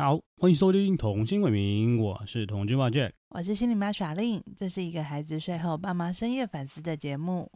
[0.00, 7.52] 好，欢迎收听《童心为民》，我是童军爸 Jack，我是心理妈耍令，这是一个孩子睡后爸妈深夜反思的节目。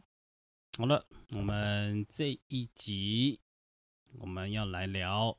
[0.77, 3.41] 好了，我们这一集
[4.19, 5.39] 我们要来聊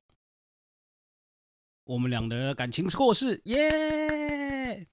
[1.84, 4.88] 我们俩的感情故事，耶、yeah!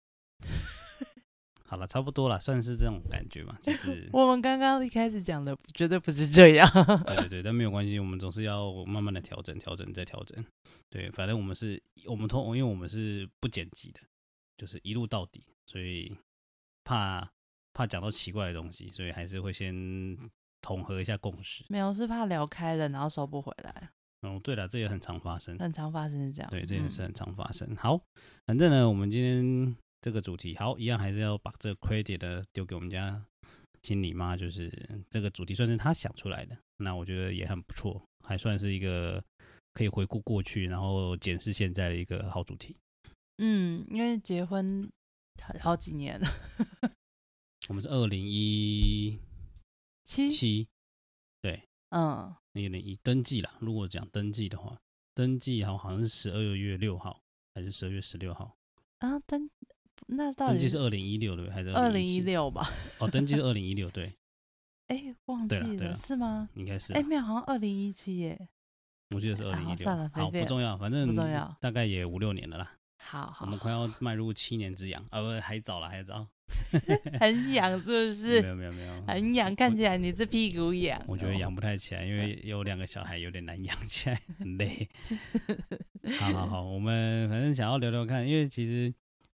[1.75, 3.59] 好了，差不多了，算是这种感觉嘛。
[3.61, 6.69] 就是 我们刚刚一开始讲的绝对不是这样。
[7.05, 10.45] 对对对，但没有关系，我们总是要慢慢的调整、调整再调整。
[10.89, 13.99] 对，反正我们是，我们通，因为我们是不剪辑的，
[14.57, 16.17] 就是一路到底，所以
[16.85, 17.29] 怕
[17.73, 20.17] 怕讲到奇怪的东西，所以还是会先
[20.63, 21.65] 统合一下共识。
[21.69, 23.91] 没有，是怕聊开了，然后收不回来。
[24.21, 26.49] 哦，对了，这也很常发生，很常发生是这样。
[26.53, 27.67] 对，这件事很常发生。
[27.69, 28.01] 嗯、好，
[28.47, 33.25] 反正呢，我们今天这个主题，好，一样还是要把这个 credit 的丢给我们家
[33.83, 34.71] 心理妈，就是
[35.09, 39.25] 这个主题算是她想出来的，那我觉得也很不错，还算是一个。
[39.77, 42.77] 可以回顾过去，然后检视现在的一个好主题。
[43.39, 44.89] 嗯，因为结婚
[45.61, 46.29] 好几年了，
[47.69, 49.19] 我们是二零一
[50.05, 50.69] 七七，
[51.43, 53.53] 对，嗯，二零一登记了。
[53.59, 54.79] 如果讲登记的话，
[55.13, 57.21] 登记好好像是十二月六号
[57.53, 58.57] 还是十二月十六号
[59.01, 59.19] 啊？
[59.27, 59.51] 登
[60.07, 62.69] 那到底登记是二零一六对还是二零一六吧？
[62.99, 64.13] 哦，登记是二零一六对。
[64.89, 66.49] 哎，忘记了是吗？
[66.55, 68.49] 应该是哎，没有，好像二零一七耶。
[69.15, 72.73] 我记得是二零一六，算了，好不重要，反正不重要，大概也五六年了啦。
[72.99, 76.27] 好，好，我们快要迈入七年之痒啊，不，还早了，还早。
[77.19, 78.41] 很痒是不是？
[78.45, 81.03] 没有没有没有，很痒，看起来你这屁股痒。
[81.07, 84.87] 我觉得痒不太起来，因为有两个小孩，有点难养起来，很累。
[86.19, 88.93] 好好好，我们反正想要聊聊看，因为其实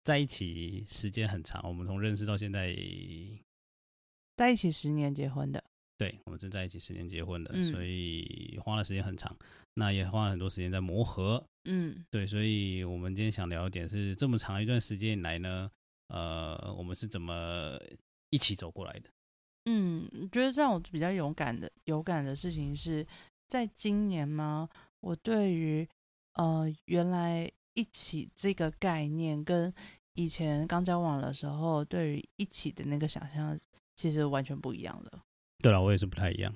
[0.05, 2.77] 在一起时间很长，我们从认识到现在，
[4.37, 5.65] 在一起十年结婚的。
[5.97, 9.35] 对，我们是在一起十年结婚的，嗯、所以花的时间很长，
[9.75, 11.43] 那也花了很多时间在磨合。
[11.65, 15.71] 嗯，对，所以我们今天想聊一点是这么长一段时间以来呢，
[16.09, 17.79] 呃，我们是怎么
[18.31, 19.09] 一起走过来的？
[19.67, 23.07] 嗯，我觉得让我比较勇敢的、有感的事情是
[23.49, 24.69] 在今年吗？
[25.01, 25.89] 我对于
[26.35, 29.73] 呃原来一起这个概念跟
[30.15, 33.59] 以前刚交往的时候对于一起的那个想象，
[33.97, 35.25] 其实完全不一样了。
[35.59, 36.55] 对了，我也是不太一样。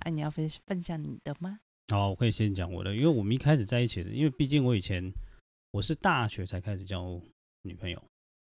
[0.00, 1.60] 哎、啊，你要分分享你的吗？
[1.88, 5.12] 好，我可以先讲我的，因为我们一开始在一起的，因为毕竟我以前
[5.72, 7.20] 我是大学才开始交
[7.62, 8.02] 女朋友，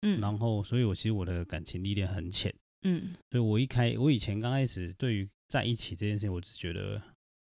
[0.02, 7.00] 嗯，然后所以我其实我的感情历练很浅，嗯，所以我一开我以前刚开始对于在一起这件事情，我只觉得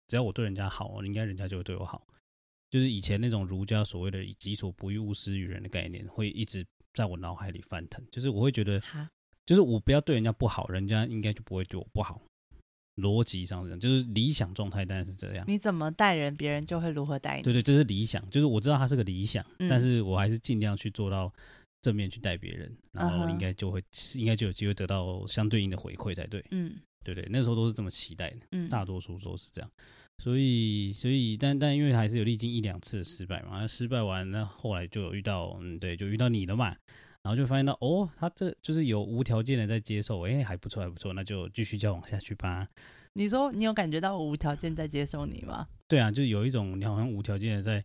[0.08, 2.06] 只要我对人家好，应该人家就会对我好，
[2.72, 8.82] 就是以前那种儒家所谓的以己所不欲，勿施于人的概念，会一直在我脑海里翻腾，就是我会觉得，
[9.44, 12.22] 就是我不要对人家不好，人家应该就不会对我不好。
[12.96, 15.44] 逻辑上是这样，就是理想状态当然是这样。
[15.46, 17.42] 你怎么待人，别人就会如何待你。
[17.42, 21.32] 对对，这是理想，就是我知道他是个理想，嗯、但是我还是尽量去做到
[21.80, 24.18] 正面去待别人，然后应该就会、uh-huh.
[24.18, 26.44] 应该就有机会得到相对应的回馈才对。
[26.50, 29.70] 嗯，对对，那时候都是这么期待的，嗯，大多数都是这样。
[30.18, 36.74] 所以所以，但但因为还是有历经一两次的失败嘛，那失败完，那后来就有遇到，嗯，对，就遇到你了嘛。
[37.24, 42.66] 然后就发现到，哦，他这就是有无条件的在接受，哎，还不错，还不错，那就继续交往下去吧。
[43.12, 45.68] 你说你有感觉到我无条件在接受你吗？
[45.86, 47.84] 对啊，就有一种你好像无条件的在，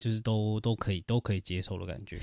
[0.00, 2.18] 就是都都可以都可以接受的感觉，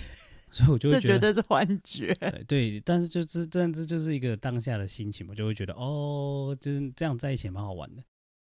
[0.52, 2.14] 所以我就会觉得这绝对是幻觉。
[2.16, 8.04] 对，对，但是就是这样子就是一个当下的心情嘛，就会觉得哦，就是这样在一起蛮好玩的。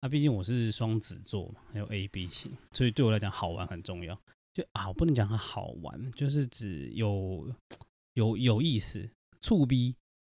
[0.00, 4.18] 啊，毕竟我是双子座嘛，还有 A B 型，所以对我来讲好玩很重要。
[4.54, 7.52] 就啊，我不能讲它好玩，就是指有。
[8.16, 9.06] 有有意思，
[9.42, 9.94] 醋逼，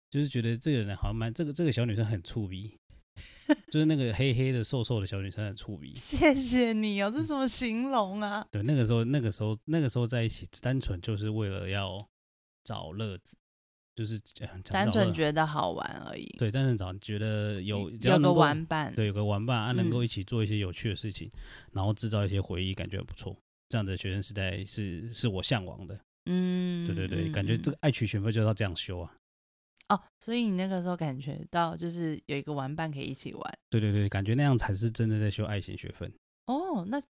[0.09, 2.77] 就是觉得这个人好像蛮这个这个小女生很醋逼，
[3.71, 5.93] 就是那个黑黑的瘦瘦的小女生很醋逼。
[5.95, 8.45] 谢谢你哦，这怎么形容啊？
[8.51, 12.05] 对，那个时候那个时候那个时候在一起，单纯就是为了要
[12.65, 13.37] 找乐子，
[13.99, 14.17] 就是
[14.71, 16.25] 单纯觉得好玩而已。
[16.37, 21.39] 对，单纯找觉得有有个玩伴，对，有个玩伴啊，能够一起做一些有趣的事情，嗯、
[21.73, 23.35] 然后制造一些回忆，感觉很不错。
[23.67, 25.99] 这样的学生时代是是我向往的。
[26.27, 29.13] 嗯，对对对，感觉这个爱取学分就要这样修啊。
[29.89, 33.59] 哦，所以你那个时候感觉到就是有一个玩伴可以一起玩。
[33.69, 36.09] 对对对，感觉那样才是真的在修爱情学分。
[36.45, 37.01] 哦，那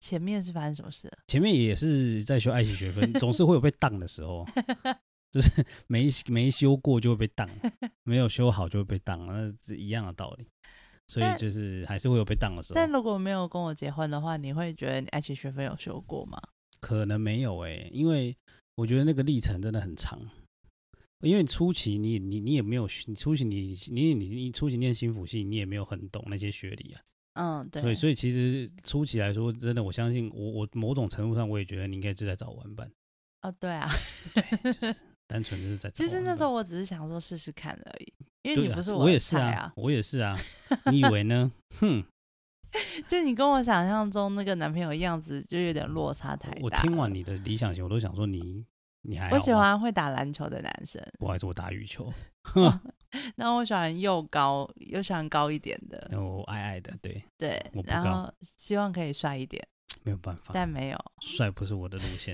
[0.00, 1.10] 前面是发生什么事？
[1.28, 4.46] 前面也是在修爱情学分，总是会有被当的时候，
[5.30, 5.50] 就是
[5.86, 7.48] 没没修过就会被挡，
[8.04, 10.46] 没有修好就会被挡，那是一样的道理。
[11.06, 12.74] 所以就是还是会有被挡的时候。
[12.74, 16.38] 但如果没有跟我结婚的话，你会觉得你爱情学分有修过吗？
[16.80, 18.36] 可能没有哎、欸，因为
[18.74, 20.20] 我觉得那个历程真的很长。
[21.20, 27.00] 因为初期你你你也没有，你初期你你你你初期念心辅系，你也没有很懂那些学理啊。
[27.32, 27.82] 嗯，对。
[27.82, 32.88] 所以，所以其实初期来说，真的，我相信我，我某种程度上，我也觉得你应该是在找玩伴。
[33.42, 33.88] 哦，对啊，
[34.34, 34.96] 对，就是
[35.28, 35.88] 单纯就是在。
[35.90, 40.36] 其实那时候我只是想说试试看而已，因为你不是我，啊，我也是啊，我也是啊。
[40.90, 41.52] 你以为呢？
[41.78, 42.02] 哼，
[43.06, 46.58] 就你跟我想象中那个男朋友样子，就有点落差太大。
[46.62, 48.64] 我听完你的理想型，我都想说你，
[49.02, 52.12] 你还我喜欢会打篮球的男生，我还是我打羽球。
[53.36, 59.66] 那我喜欢又高又喜欢高一点的，然后矮矮的，对对，然后希望可以帅一点。
[60.04, 62.32] 没有办法，但没有帅不是我的路线，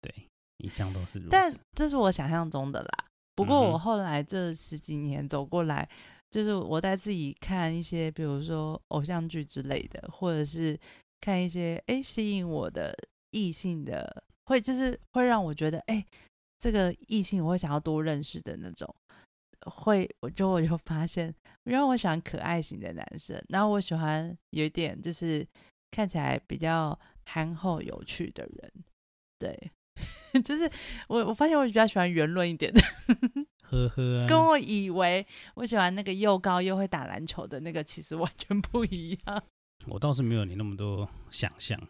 [0.00, 0.12] 对，
[0.58, 1.30] 一向都是如此。
[1.30, 3.04] 但这是我想象中的啦。
[3.34, 5.96] 不过我后来这十几年走过来，嗯、
[6.30, 10.78] 就是我在自己看一些，比如说偶像剧之类的，或者是
[11.20, 12.94] 看一些哎吸引我的
[13.30, 16.04] 异性的，会就是会让我觉得哎
[16.60, 18.94] 这个异性我会想要多认识的那种，
[19.66, 21.34] 会我就我就发现，
[21.64, 25.46] 因为我喜欢可爱型的男生，然后我喜欢有一点就是。
[25.90, 28.72] 看起来比较憨厚有趣的人，
[29.38, 29.70] 对，
[30.44, 30.70] 就是
[31.08, 32.80] 我我发现我比较喜欢圆润一点的，
[33.62, 39.42] 呵呵、啊，跟我以为我喜欢那个又高又会打篮球的那个其实完全不一样。
[39.86, 41.80] 我倒是没有你那么多想象，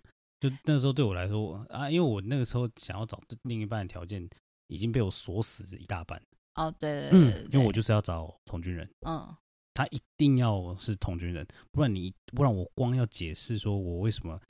[0.41, 4.29] 就那时候对我来说啊，因为我那个时候想要找另一半的条件
[4.67, 6.21] 已经被我锁死一大半。
[6.57, 9.35] 哦，对对对，对，嗯，因为我就是要找同军人，嗯。
[9.77, 14.41] 他一定要是同军人，不然你不然我光要解释说我为什么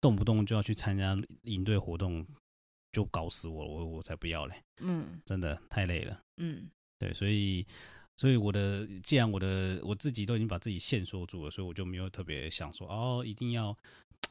[0.00, 2.26] 动不动就要去参加营队活动，
[2.92, 4.62] 就搞死我，我我才不要嘞。
[4.80, 6.20] 嗯，真的太累了。
[6.36, 7.66] 嗯，对，所以
[8.16, 13.76] 所以我的既然我的我自己都已经把自己限缩住了，所以我就没有特别想说哦，一定要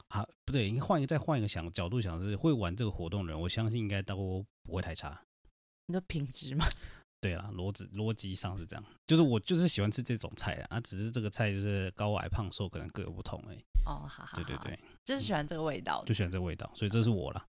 [0.09, 5.21] 啊，不对，应该换一个再换一个想角度想是会玩这个活动的人，我相信应该都不会太差。
[5.87, 6.65] 你的品质吗？
[7.21, 13.59] 对啦，逻辑逻辑上是这样，就是我就是喜欢吃这种菜啊，只是这个菜就是高矮胖瘦可能各有不同而已。
[13.85, 17.45] 哦，好好好，对对对，就是喜欢这个味道，就喜欢这个味道，所以这是我啦。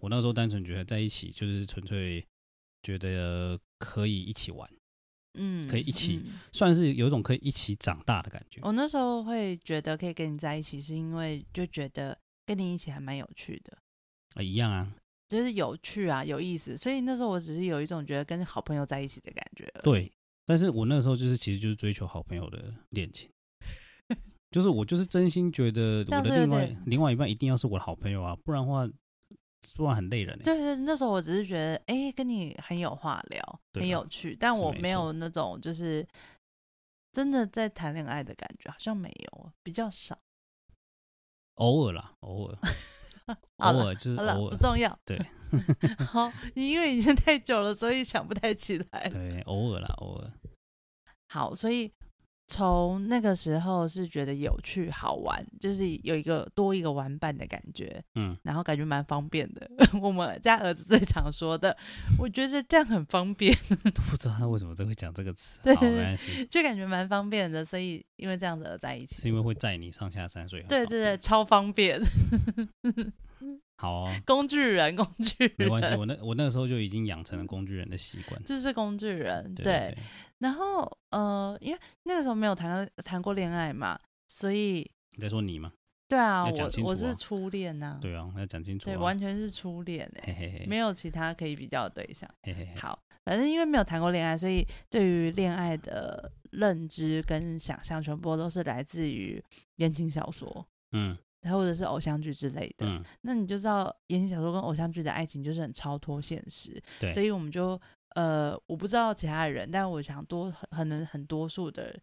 [0.00, 2.26] 我那时候单纯觉得在一起就是纯粹
[2.82, 4.68] 觉得可以一起玩，
[5.34, 8.60] 嗯，可以一起，嗯，算是有一种可以一起长大的感觉。
[8.64, 13.78] 我那时候会觉得可以跟你在一起，是因为就觉得跟你一起还蛮有趣的。
[14.34, 14.92] 啊，一样啊。
[15.28, 19.64] 就是有趣啊，有意思，所以那时候我只是有一种觉得跟好朋友在一起的感觉。
[19.84, 20.10] 对，
[20.44, 23.30] 但是我那时候就是其实就是追求好朋友的恋情，
[24.50, 28.90] 就是我就是真心觉得我的另外另外一半一定要是我的好朋友啊，不然的话
[29.76, 30.38] 不然很累人。
[30.40, 36.06] 对对，那时候我只是觉得，哎、欸，跟你很有话聊，很有趣，但我没有那种就是
[37.12, 40.18] 真的在谈恋爱的感觉，好像没有，比较少，
[41.54, 42.58] 偶尔啦，偶尔。
[43.58, 44.98] 偶尔就是偶尔，不重要。
[45.04, 45.16] 对，
[46.04, 49.08] 好，你因为已经太久了，所以想不太起来。
[49.08, 50.32] 对，偶尔啦，偶尔。
[51.28, 51.92] 好，所以
[52.50, 58.02] 从那个时候是觉得有趣好玩，就是有一个多一个玩伴的感觉。
[58.16, 59.70] 嗯，然后感觉蛮方便的。
[60.02, 61.76] 我们家儿子最常说的，
[62.18, 63.56] 我觉得这样很方便。
[64.10, 65.60] 不知道他为什么会讲这个词。
[65.62, 66.44] 对，好，没关系。
[66.50, 69.14] 就感觉蛮方便的，所以因为这样子而在一起。
[69.20, 72.00] 是因为会载你上下山，所以对对对，超方便。
[73.80, 75.96] 好、哦，工具人，工具人，没关系。
[75.96, 78.38] 我那我那个时候就已经养成了工具人的习惯。
[78.44, 79.64] 这是工具人，对。
[79.64, 79.98] 对对对，
[80.40, 80.82] 然后
[81.12, 83.98] 呃，因为那个时候没有谈谈过恋爱嘛，
[84.28, 84.86] 所以
[85.16, 85.72] 你在说你吗？
[86.08, 87.98] 对啊，啊我我是初恋呐、啊。
[88.02, 88.92] 对啊，要讲清楚、啊。
[88.92, 92.28] 对，完全是初恋哎、没有其他可以比较的对象。
[92.42, 99.42] 嘿嘿嘿，好，反正因为没有谈过恋爱，所以对于恋爱的认知跟想象，全部都是来自于
[99.76, 100.66] 言情小说。
[100.92, 101.16] 嗯。
[101.42, 107.80] 或者是偶像剧之类的，嗯，那你就知道言情小说跟偶像剧的爱情就是很超脱现实，对，所以我们就
[108.14, 111.98] 呃，我不知道其他人，但我想多可能很多数的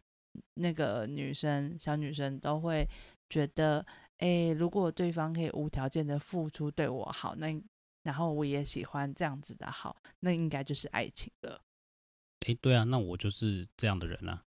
[0.56, 2.88] 那个女生小女生都会
[3.29, 3.86] 觉得，
[4.17, 7.62] 哎，如果对方可以无条件的付出对我好，那
[8.03, 11.62] 然后我也喜欢这样子的好，那应该就是爱情了。
[12.48, 14.41] 哎，对啊，那我就是这样的人啊，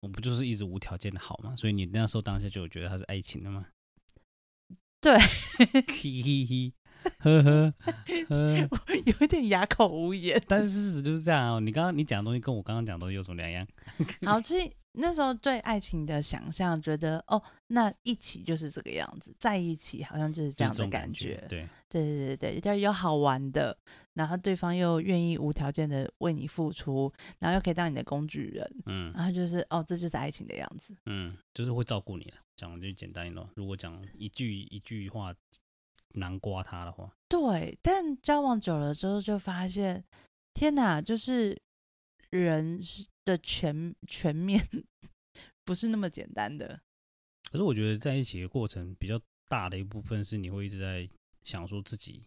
[0.00, 1.54] 我不就是一直无条件的好吗？
[1.54, 3.66] 所以你那时候当下就有觉得他是爱情的吗？
[5.02, 6.72] 对，嘿嘿嘿，
[7.22, 7.74] 呵 呵
[8.28, 8.68] 呵，
[9.06, 10.40] 有一点哑口无言。
[10.46, 11.60] 但是事实就是这样哦。
[11.60, 13.66] 你刚刚你讲的东西跟我刚刚讲的东西有什么两样？
[14.26, 21.34] 好，其实那时候对爱情的想象，觉得哦，那一起就是这个样子，在一起好像就是这样的感觉。
[21.36, 23.76] 感觉对，对对对对，要有好玩的，
[24.14, 28.70] 然后对方又愿意无条件的为你付出，然后又可以当你的工具人。
[28.86, 30.94] 嗯，然后就是哦，这就是爱情的样子。
[31.06, 32.34] 嗯，就是会照顾你了。
[32.54, 35.34] 讲就简单一点，如果讲一句一句话
[36.14, 37.78] 囊括他的话，对。
[37.82, 40.04] 但交往久了之后，就发现，
[40.54, 41.60] 天哪，就是
[42.30, 42.80] 人
[43.24, 44.68] 的全全面
[45.64, 46.80] 不是那么简单的。
[47.50, 51.08] 可是我觉得在一起的过程比较大的一部分是你会一直在
[51.44, 52.24] 想说自己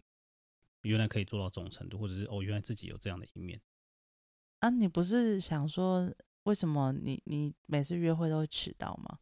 [0.83, 3.59] 原来可以做到这种程度，或者是哦，原来自己有这样的一面。
[4.59, 6.13] 啊，你不是想说
[6.43, 9.19] 为什么你你每次约会都会迟到吗？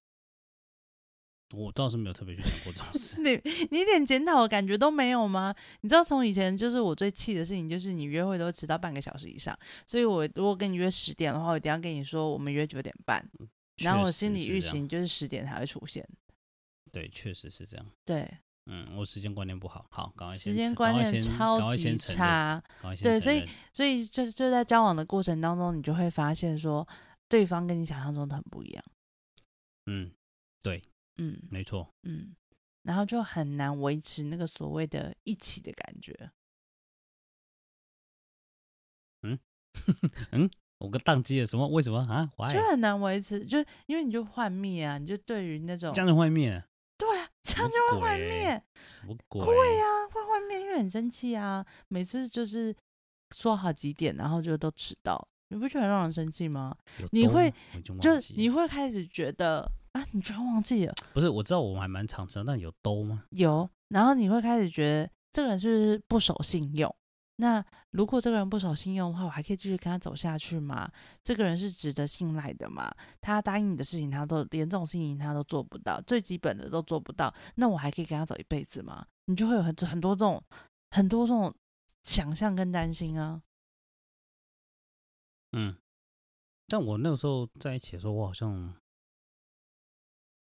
[1.53, 3.21] 我倒是没有特别去想过这种事。
[3.23, 3.31] 你
[3.69, 5.53] 你一点检讨的感觉都没有吗？
[5.81, 9.57] 你知道从以前就是我最气的事情，就是你约会都会迟到半个小时以上。
[9.85, 13.23] 所以我如果跟你约十点的话，我一定要跟你说我们约九点半。
[13.77, 16.07] 然后我心里预期就是十点才会出现。
[16.91, 17.85] 对，确实是这样。
[18.05, 18.31] 对，
[18.67, 19.85] 嗯，我时间观念不好。
[19.89, 22.63] 好，赶快时间观念超级差。
[23.01, 26.87] 对，所以所以就就在交往的过程当中，你就会发现说，
[27.27, 28.83] 对方跟你想象中的很不一样。
[29.87, 30.11] 嗯，
[30.61, 30.79] 对。
[31.17, 31.93] 嗯，没错。
[32.03, 32.35] 嗯，
[32.83, 36.31] 然后就很难维持那个所谓的一起的感觉。
[39.21, 39.39] 嗯，
[40.31, 41.67] 嗯，我个宕机了，什么？
[41.67, 42.29] 为什么啊？
[42.51, 46.63] 就很难维持，就因为你就幻灭啊，你就对于那种这样就幻灭。
[46.97, 48.61] 对啊，这样就会幻灭。
[48.87, 49.45] 什么鬼？
[49.45, 51.65] 会啊，会幻灭，因为很生气啊。
[51.87, 52.75] 每次就是
[53.35, 56.75] 说好几点，然后就都迟到，你不觉得很让人生气吗？
[57.11, 57.53] 你会
[57.83, 59.71] 就，就你会开始觉得。
[59.93, 60.05] 啊！
[60.11, 60.93] 你居然忘记了？
[61.13, 63.25] 不是，我知道我还蛮常吃，但有兜吗？
[63.29, 63.69] 有。
[63.89, 66.93] 然后你会开始觉得这个人是不是不守信用？
[67.35, 70.91] 那如果这个人不守信用的话，我还可以继续跟他走下去吗？
[71.23, 72.91] 这个人是值得信赖的吗？
[73.21, 79.05] 他答应你的事情，他都连这种事情他都做不到，最基本的都做不到，那我还可以跟他走一辈子吗？
[79.25, 80.43] 你就会有很很多这种
[80.89, 81.53] 很多这种
[82.03, 83.41] 想象跟担心啊。
[85.51, 85.75] 嗯，
[86.67, 88.73] 但我那个时候在一起的时候，我好像。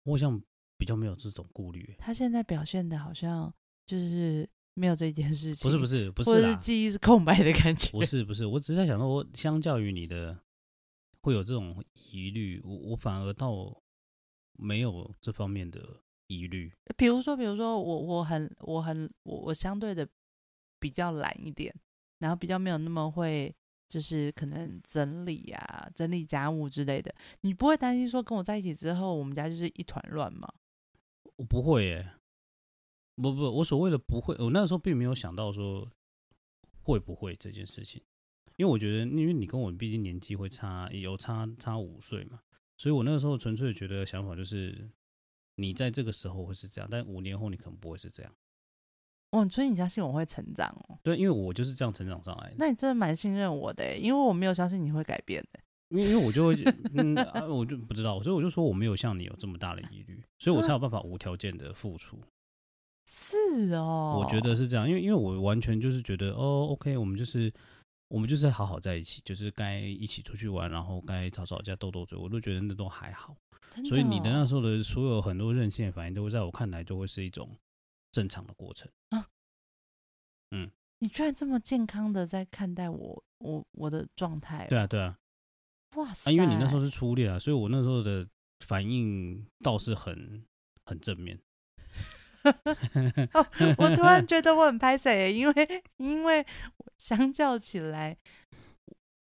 [0.06, 0.40] 我好像
[0.78, 1.94] 比较没有这种顾虑。
[1.98, 3.52] 他现在表现的好像
[3.86, 7.90] 就是没有这件事情，不是不是不是，或者是记忆是空白的感觉。
[7.90, 10.38] 不是不是，我只是在想说，我相较于你的
[11.22, 13.76] 会有这种疑虑，我我反而倒
[14.52, 15.80] 没有这方面的
[16.28, 16.72] 疑虑。
[16.96, 20.08] 比如说，比如说我我很我很我我相对的
[20.78, 21.74] 比较懒一点，
[22.20, 23.54] 然后比较没有那么会。
[23.88, 30.52] 就是可能整理呀、啊，整理家务之类的，你不会担心说跟我在一起之后，我们家就是一团乱吗？
[31.36, 32.14] 我不会耶，
[33.14, 35.90] 不不，我所谓的不会，我那时候并没有想到说
[36.82, 38.02] 会不会这件事情，
[38.56, 42.40] 因为我觉得，因为你跟我毕竟年纪会差，有差差五岁嘛，
[42.76, 44.90] 所以我那个时候纯粹觉得想法就是，
[45.56, 48.34] 你在这个时候会是这样，但五年后你可能不会是这样。
[49.30, 50.98] 哦，所以你相信我会成长哦？
[51.02, 52.56] 对，因为我就是这样成长上来的。
[52.58, 55.60] 那你真的蛮信任我的，因为我没有相信你会改变的。
[55.90, 56.56] 因为因为我就会，
[56.94, 62.18] 嗯、啊，我就不知道，所以我就说我没有像你有这么大的疑虑，所以我才有办法无条件的付出。
[63.08, 67.52] 是哦，我觉得是这样，因为因为我完全就是觉得，哦，OK，我们就是
[68.08, 73.32] 我们就是好好在一起，就是该一起出去玩，然后该吵吵架、斗斗嘴，我都觉得那都还好。
[73.76, 77.48] 哦、所以你的那时候的所有很多任性的反应，都会在我看来都会是一种。
[78.16, 79.28] 正常的过程啊，
[80.50, 80.70] 嗯，
[81.00, 84.66] 你居然这么健康的在看待我，我我的状态？
[84.68, 85.18] 对啊，对啊，
[85.96, 86.30] 哇塞！
[86.30, 88.26] 啊，因为你那时候是初恋啊，所以我那时候的
[88.60, 90.46] 反应倒是很
[90.86, 91.38] 很正面。
[93.34, 93.46] 哦，
[93.76, 96.46] 我突然觉得我很拍谁，因为因为
[96.96, 98.16] 相较起来，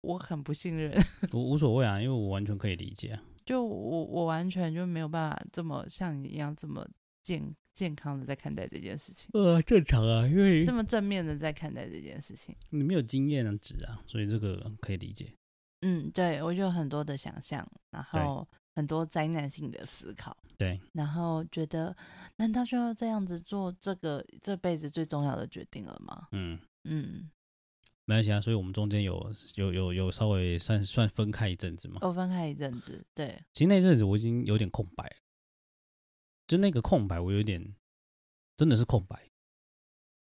[0.01, 0.99] 我很不信任。
[1.31, 3.21] 我无所谓啊，因为我完全可以理解啊。
[3.45, 6.89] 就我我完全就没有办法这么像你一样这么
[7.21, 7.55] 健。
[7.79, 15.31] 健康的在看待这件事情，呃，正常啊，因为这么正面的在看待这件事情，你没有经验的值啊，所以这个可以理解。
[15.79, 18.45] 嗯，对，我就有很多的想象，然后
[18.75, 21.95] 很多灾难性的思考，对，然后觉得
[22.35, 26.27] 难道就要这样子做这个这辈子最重要的决定了吗？
[26.33, 26.59] 嗯。
[26.83, 27.29] 嗯，
[28.05, 35.13] 没关系啊，所以我们中间有有有有稍微算算分开一阵子嘛，哦，分开一阵子，对，其实那阵子我已经有点空白。
[36.49, 37.75] 就那个空白，我有点
[38.57, 39.29] 真的是空白。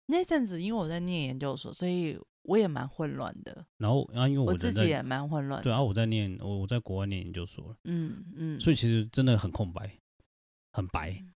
[0.07, 3.63] 那阵子，因为我在念研究所，所以我也蛮混乱的。
[3.77, 5.61] 然后，然后因为我，我自己也蛮混乱。
[5.61, 7.77] 对啊，我在念，我我在国外念研究所。
[7.83, 8.59] 嗯嗯。
[8.59, 9.95] 所以其实真的很空白，
[10.73, 11.33] 很白，嗯、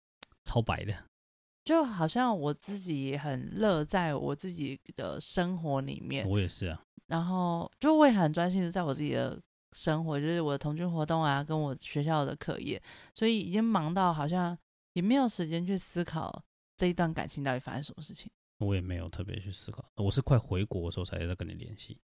[0.46, 0.94] 超白的。
[1.66, 6.26] 就好像我自己很乐在我自己的生活里面。
[6.26, 6.82] 我也是啊。
[7.08, 9.38] 然后，就我也很专心的在我自己的。
[9.74, 12.82] 生活就是我的同居活动啊，跟我学校的课业，
[13.14, 14.58] 所以已经忙到好像
[14.94, 16.44] 也没有时间去思考
[16.78, 18.32] 这一段感情到底发生什么事情。
[18.60, 22.00] 我也没有特别去思考，我是快回国的时候才在跟你联系。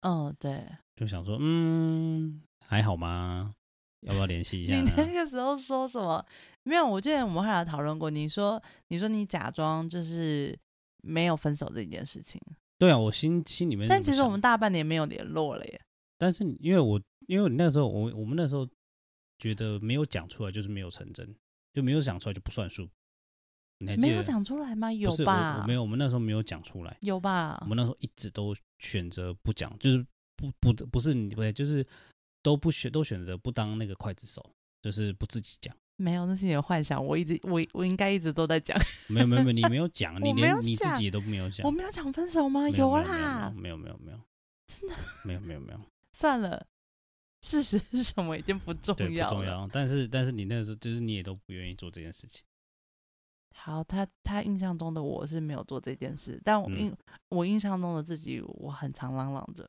[0.00, 3.54] 嗯，对，就想说，嗯，还好吗？
[4.00, 4.74] 要不要联系一下？
[4.74, 6.24] 你那个时候说什么？
[6.64, 8.10] 没有，我记得我们还有讨论过。
[8.10, 10.58] 你说，你说你假装就是
[11.02, 12.40] 没有分手这件事情。
[12.78, 13.86] 对啊，我心心里面。
[13.88, 15.80] 但其实我们大半年没有联络了耶。
[16.18, 18.68] 但是因为我因为你那时候我我们那时候
[19.38, 21.32] 觉得没有讲出来就是没有成真，
[21.72, 22.88] 就没有讲出来就不算数。
[23.78, 24.92] 你还记得没有讲出来吗？
[24.92, 25.64] 有不是吧？
[25.66, 26.96] 没有，我们那时候没有讲出来。
[27.00, 27.58] 有吧？
[27.62, 31.84] 我们那时候一直都选择不讲，就是不不不是你不对，就是
[32.42, 34.44] 都不选都选择不当那个刽子手，
[34.82, 35.74] 就是不自己讲。
[35.96, 37.04] 没有，那是你的幻想。
[37.04, 38.76] 我一直我我应该一直都在讲。
[39.08, 41.66] 没有没有没有，你没有讲， 你连你自己都没有讲。
[41.66, 42.68] 我没有讲分手吗？
[42.68, 44.20] 有啦，没有没有没有，
[44.66, 45.80] 真的没有没有没有。
[46.12, 46.64] 算了，
[47.42, 49.34] 事实是什么已经不重要了。
[49.34, 49.68] 不重要。
[49.72, 52.42] 但是但是你那个时候就是你也都不愿意做这件事情。
[53.54, 56.96] 好，他他印象中的我是没有做这件事，但我印、嗯、
[57.28, 59.68] 我印象中的自己，我很常嚷嚷着。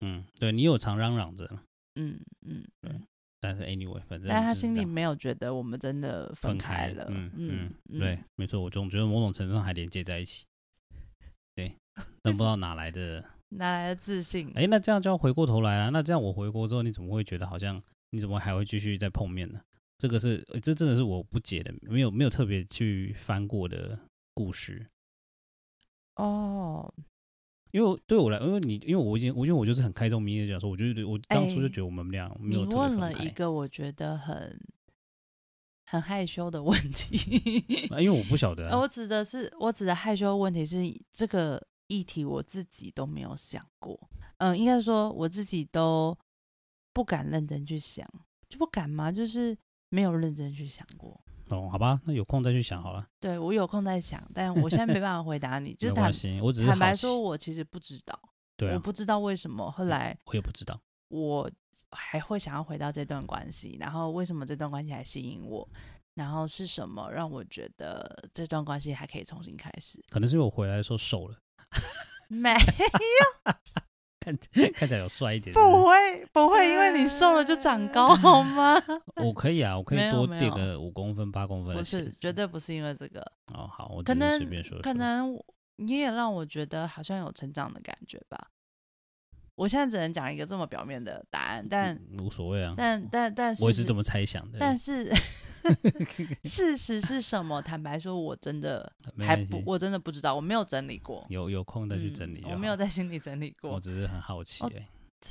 [0.00, 1.48] 嗯，对你有常嚷嚷着。
[1.94, 3.00] 嗯嗯，对。
[3.40, 7.06] 但是 anyway，反正但他心里没有觉得我们真的分开了。
[7.08, 10.44] 嗯，嗯对，没错，我总觉得某种程度上还连接在一起。
[11.54, 11.72] 对，
[12.20, 14.52] 但不知道哪来的哪来的自信。
[14.54, 15.90] 哎，那这样就要回过头来了。
[15.90, 19.60] 那这样我回国之后，你怎么会觉得好像你怎么还会继续再碰面呢？
[19.98, 23.98] 这个是，这真的是我不解的，没有没有特别去翻过的
[24.32, 24.86] 故事。
[26.14, 26.94] 哦，
[27.72, 32.94] 因为对我来，因为你，因为我已经，我因为我就是很开宗明义的讲说，我觉得我当初就觉得我们俩没有特别分开。
[32.94, 34.60] 你问了一个我觉得很
[35.86, 38.78] 很害羞的问题，因为我不晓得、啊。
[38.78, 40.78] 我指的是，我指的害羞的问题是
[41.12, 44.08] 这个议题，我自己都没有想过。
[44.38, 46.16] 嗯，应该说我自己都
[46.94, 48.08] 不敢认真去想，
[48.48, 49.10] 就不敢吗？
[49.10, 49.58] 就是。
[49.90, 51.18] 没有认真去想过
[51.48, 53.08] 哦，好吧，那有空再去想好了。
[53.18, 55.72] 对，我有空再想，但我现在没办法回答你。
[55.80, 58.14] 就是坦，我只是坦白说，我其实不知道。
[58.54, 60.78] 对、啊，我不知道为什么后来我也不知道，
[61.08, 61.50] 我
[61.92, 65.66] 还会想要回到这段关系，然后为什么这段关系还吸引我，
[66.12, 70.04] 然后是什么让我觉得这段关系还可以重新开始？
[70.10, 71.38] 可能是因为我回来的时候瘦了，
[72.28, 73.54] 没有。
[74.20, 74.36] 看
[74.74, 78.76] 看起来有帅一点，不会不会，因为你瘦了就长高好吗？
[79.16, 81.74] 我可以啊，我可以多垫个五公分八公分。
[81.74, 83.20] 不是，绝对不是因为这个。
[83.54, 84.82] 哦，好，我只能随便说说。
[84.82, 85.34] 可能
[85.76, 88.48] 你也让我觉得好像有成长的感觉吧。
[89.54, 92.74] 我现在只能讲一个这么表面的答案，但无所谓啊。
[92.76, 94.58] 但但但是，我也是这么猜想的。
[94.58, 95.10] 但是。
[96.44, 97.60] 事实是什么？
[97.62, 101.24] 坦白说，我真的还不，我真的不知道，我没有整理过。
[101.28, 102.52] 有有空再去整理、嗯。
[102.52, 103.70] 我没有在心里整理过。
[103.72, 104.82] 我只是很好奇、欸哦。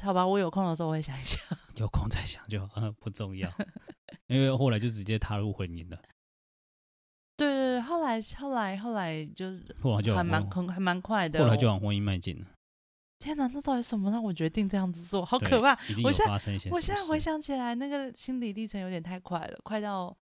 [0.02, 1.40] 好吧，我有空的时候我会想一想。
[1.78, 3.50] 有空再想就好，不重要。
[4.28, 5.98] 因为后来就直接踏入婚姻了。
[7.38, 11.44] 对对对，后来后来后来就是后来就还蛮很还蛮快的、哦。
[11.44, 12.48] 后来就往婚姻迈进了。
[13.20, 15.26] 天哪，那到底什么让我决定这样子做？
[15.26, 15.78] 好可怕！
[16.04, 16.32] 我现在
[16.72, 20.18] 我现在回想起来，那个心理历程有点太快了，快到。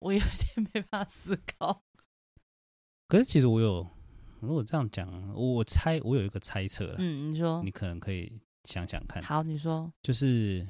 [0.00, 1.82] 我有点没办法思考，
[3.08, 3.88] 可是其实我有，
[4.40, 6.96] 如果这样讲，我猜我有一个猜测了。
[6.98, 9.22] 嗯，你说，你可能可以想想看。
[9.22, 10.68] 好，你说，就是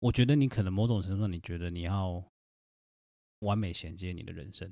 [0.00, 2.22] 我觉得你可能某种程度上，你觉得你要
[3.38, 4.70] 完美衔接你的人生，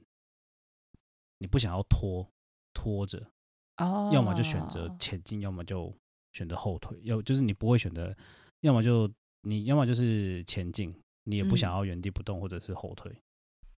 [1.38, 2.30] 你不想要拖
[2.74, 3.32] 拖着，
[3.78, 5.92] 哦，要么就选择前进，要么就
[6.32, 8.16] 选择后退，要就是你不会选择，
[8.60, 9.10] 要么就
[9.42, 10.94] 你要么就是前进。
[11.28, 13.18] 你也不想要原地不动，或者是后退，嗯、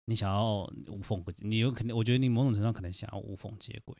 [0.07, 3.95] 你想要无缝，你有可能，我觉得你某种程度上可能想要无缝接轨。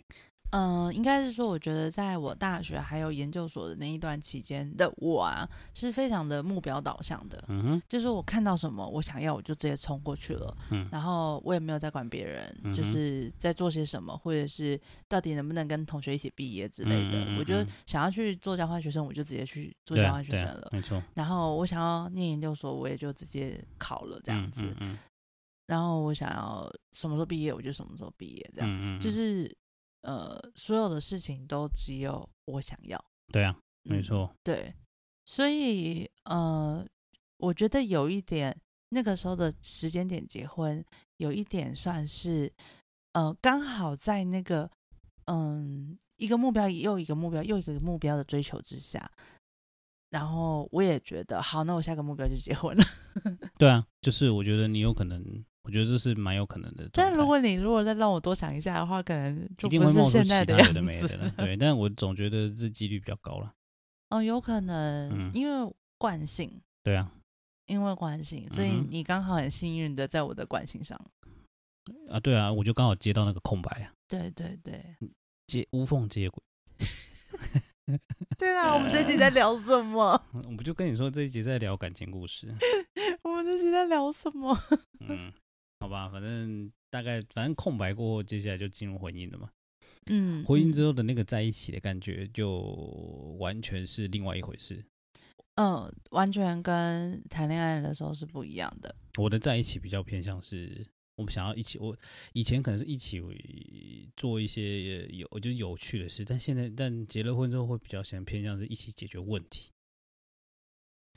[0.52, 7.44] 嗯、呃，应该是说，我觉得在我大学还有研究所的那一段期间的我啊，是非常的目标导向的。
[7.50, 10.58] 嗯哼，就是我看到什么我想要，我就直接冲过去了。
[10.72, 14.80] 嗯，然后我也没有在管别人，就是在做些什么，或者是
[15.10, 17.12] 到底能不能跟同学一起毕业之类的。
[17.12, 17.56] 嗯嗯嗯，我就
[17.86, 20.70] 想要去做交换学生，我就直接去做交换学生了。
[20.72, 21.04] 没错。
[21.14, 24.66] 然后我想要念研究所，我也就直接考了这样子。
[24.80, 24.98] 嗯。
[25.66, 28.70] 然后我想要什么时候毕业，我就什么时候毕业，这样。
[28.70, 29.00] 嗯嗯。
[29.02, 29.54] 就是。
[30.08, 32.98] 呃，所有的事情都只有我想要。
[33.28, 34.32] 对啊，没错。
[34.32, 34.74] 嗯，对，
[35.26, 36.88] 所以呃，
[37.36, 38.58] 我觉得有一点，
[38.90, 40.82] 那个时候的时间点结婚，
[41.18, 42.50] 有一点算是
[43.12, 44.72] 呃，刚好在那个
[45.26, 49.12] 嗯，一个目标又一个目标又一个目标的追求之下，
[50.10, 52.84] 然后我也觉得好，那我下个目标就结婚了。
[53.60, 55.44] 对啊，就是我觉得你有可能。
[55.68, 61.30] 我觉得这是蛮有可能的，但如果你如果再让我多想一下的话，可能就一定会冒出其他有的没的了。
[61.36, 63.54] 对，但我总觉得这几率比较高了。
[64.12, 66.62] 哦，有可能，嗯、因为惯性。
[66.84, 67.12] 对啊，
[67.66, 70.98] 因为惯性，所以你刚好很幸运的在我的惯性上。
[72.10, 73.92] 啊，对啊，我就刚好接到那个空白啊。
[74.08, 74.82] 对对对，
[75.48, 76.42] 接无缝接轨。
[78.38, 80.24] 对啊，我们这集 在聊什么？
[80.32, 82.56] 我不就跟你说这一集在聊感情故事。
[83.24, 84.58] 我们这集在聊什么？
[85.02, 85.34] 嗯。
[85.88, 89.50] 好吧，反正大概反正空白过后，接下来就进入婚姻了嘛。
[90.08, 92.60] 嗯，婚姻之后的那个在一起的感觉，就
[93.40, 94.84] 完全是另外一回事。
[95.56, 98.94] 嗯，完全跟谈恋爱的时候是不一样的。
[99.18, 101.80] 我的在一起比较偏向是，我们想要一起。
[101.80, 101.98] 我
[102.34, 103.22] 以前可能是一起
[104.18, 109.72] 做一些有就有趣的事，但现在但结了婚之后会比较想偏向是一起解决问题。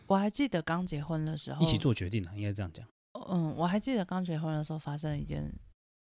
[0.06, 2.86] 我还记得刚结婚的时候，一起做决定啊，应该这样讲。
[3.28, 5.52] 嗯，我还记得刚结婚的时候发生了一件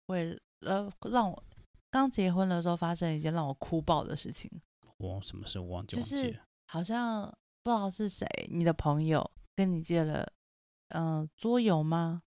[0.07, 1.43] 为呃让我
[1.91, 4.51] 刚结婚的时候发生了一件让我哭爆的事情。
[4.99, 7.25] 我什么事我忘记就是好像
[7.63, 10.31] 不知道是谁，你的朋友跟你借了
[10.89, 12.23] 嗯、呃、桌游吗？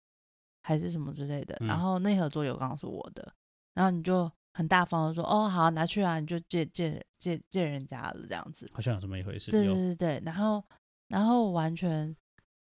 [0.63, 1.55] 还是什么之类的？
[1.61, 3.33] 嗯、然后那盒桌游刚好是我的，
[3.73, 9.51] 然后你就很大方的说：“哦，好，拿去啊，你就借借借借人家的这样子。”好像有这么一回事。
[9.51, 10.63] 对对对对，然后。
[11.09, 12.15] 然后完全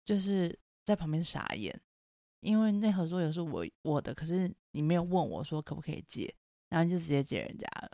[0.05, 1.81] 就是在旁边傻眼，
[2.45, 6.33] 因为那盒桌游是我我的，可是你没有问我说可不可以借，
[6.69, 7.91] 然后就直接借人家了。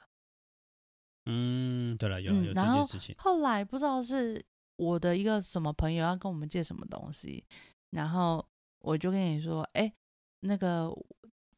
[1.26, 2.86] 嗯，对了，有有、嗯、然后
[3.16, 4.44] 后来不知道是
[4.76, 7.44] 我的一个什么朋友要跟我们借什么东西，
[7.90, 8.44] 然后
[8.80, 9.92] 我就跟你说，哎，
[10.40, 10.92] 那个。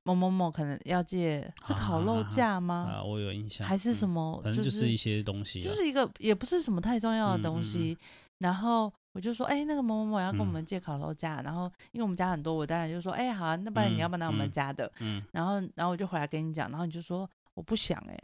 [0.05, 2.91] 某某某可能要借是烤肉架吗？
[2.93, 3.65] 啊，我有印象。
[3.65, 4.43] 还是什么？
[4.45, 7.97] 嗯、就是、就是一些东西、啊，就是一个也不是什么太重要的东西。
[8.39, 11.37] 然后我就说，哎、欸，那个某某某要跟我们借烤肉架。
[11.41, 14.87] 嗯、然后因为我们家很多，我当然就说，哎、欸，好啊，那不然你要不要拿我们家的？
[15.01, 15.19] 嗯。
[15.19, 18.19] 嗯然后，然后我就回来跟你讲，然后你就说我不想、欸，哎，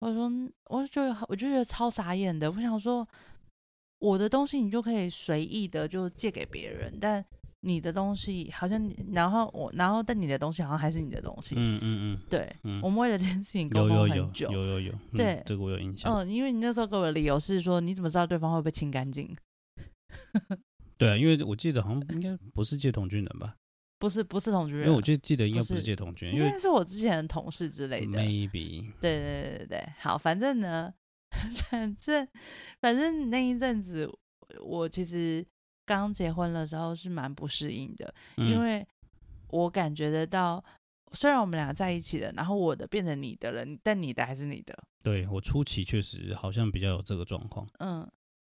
[0.00, 0.30] 我说
[0.66, 2.50] 我就觉得我就觉得超傻眼的。
[2.50, 3.06] 我想说，
[3.98, 7.24] 我的东西你就可以随意的就借给别人，但。
[7.62, 11.54] 你的东西好像，然后我，然后但你的东西好像还是你的东西。
[11.58, 16.10] 嗯嗯嗯，对，嗯、我们为了这件事情沟通很久，有有有，有有有，对、嗯，这个我有印象。
[16.10, 19.36] 嗯，因为你那时候给我的理由是说，你怎么知道对方会不会清干净？
[20.98, 23.56] 对啊，因为我记得好像应该不是借同居人吧？
[23.98, 28.18] 不是，不是同居人，因为我就记得应该不是借同居人，因为是我之前的同事之类的。
[28.18, 28.92] Maybe。
[29.00, 30.92] 对对对对对，好，反正呢，
[31.70, 32.28] 反正
[32.80, 34.10] 反正那一阵子，
[34.62, 35.46] 我其实。
[35.86, 38.86] 刚结婚的时候是蛮不适应的，嗯、因为
[39.48, 40.64] 我感觉得到，
[41.10, 44.78] 虽然我们俩在一起了，然后我的变成你的了，但你的还是你的。
[45.02, 47.66] 对，我初期确实好像比较有这个状况。
[47.80, 48.08] 嗯，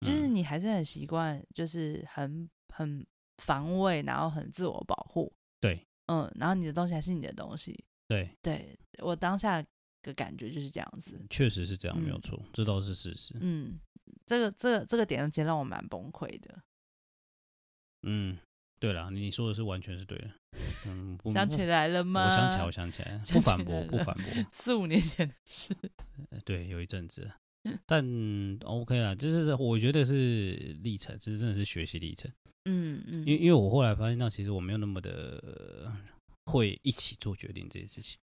[0.01, 3.07] 就是你还是很习惯，就是很很
[3.39, 5.33] 防卫，然后很自我保护。
[5.61, 7.85] 对，嗯，然后你的东西还是你的东西。
[8.09, 9.65] 对，对我当下
[10.03, 11.21] 的感觉就是这样子。
[11.31, 13.35] 确实是这样，没有错，嗯、这倒是事实。
[13.41, 13.79] 嗯，
[14.27, 16.63] 这个这个这个点其实让我蛮崩溃的。
[18.03, 18.39] 嗯，
[18.79, 20.31] 对了，你说的是完全是对的。
[20.87, 22.25] 嗯，想起来了吗？
[22.25, 24.25] 我想起来，我想起来，不反驳，不反驳。
[24.51, 25.77] 四五年前的事。
[26.45, 27.31] 对，有一阵子，
[27.87, 28.05] 但
[28.65, 32.31] OK 啦，就是我觉得是历程，这真的是学习历程。
[32.65, 35.93] 嗯嗯，因为因为我后来发现到，其实我没有那么的
[36.47, 38.19] 会一起做决定这件事情。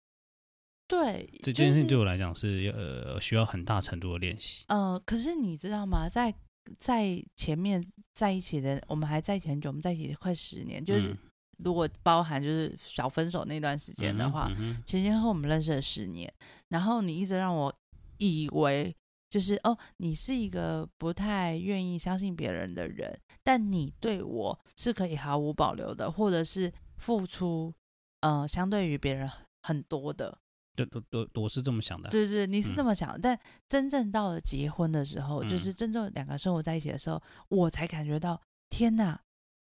[0.87, 4.63] 对，这件事情对我来讲是呃需要很大程度的练习。
[4.67, 6.07] 呃，可是你知道吗？
[6.07, 6.33] 在
[6.79, 10.83] 在前面在一起的，我们还在一起很久，我们在一起快十年。
[10.83, 11.15] 就是
[11.63, 14.51] 如果包含就是小分手那段时间的话，
[14.85, 16.31] 前前后后我们认识了十年。
[16.69, 17.73] 然后你一直让我
[18.19, 18.95] 以为
[19.35, 27.73] 就是哦，你是一个不太愿意相信别人的人，但你对我是可以毫无保留的，或者是付出，
[28.21, 29.29] 呃，相对于别人
[29.61, 30.39] 很多的。
[30.73, 32.09] 对，对，对我是这么想的。
[32.09, 33.17] 对对，你是这么想的。
[33.17, 39.21] 嗯、但真正到了结婚的时候，嗯、就是真正两个生活在一起的时候，我才感觉到，天哪，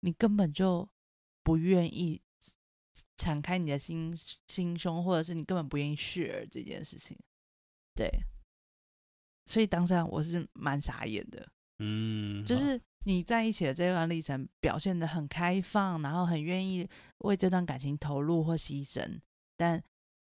[0.03, 0.89] 你根本就
[1.43, 2.23] 不愿意
[3.17, 7.19] 敞开你的心心胸，或者是你根本不愿意 share 这件事情。
[7.97, 8.09] 对，
[9.47, 11.49] 所以当时我是蛮傻眼的。
[11.79, 19.21] 嗯，就是你在一起的这段历程表现的很开放，然后很愿意为这段感情投入或牺牲，
[19.57, 19.83] 但。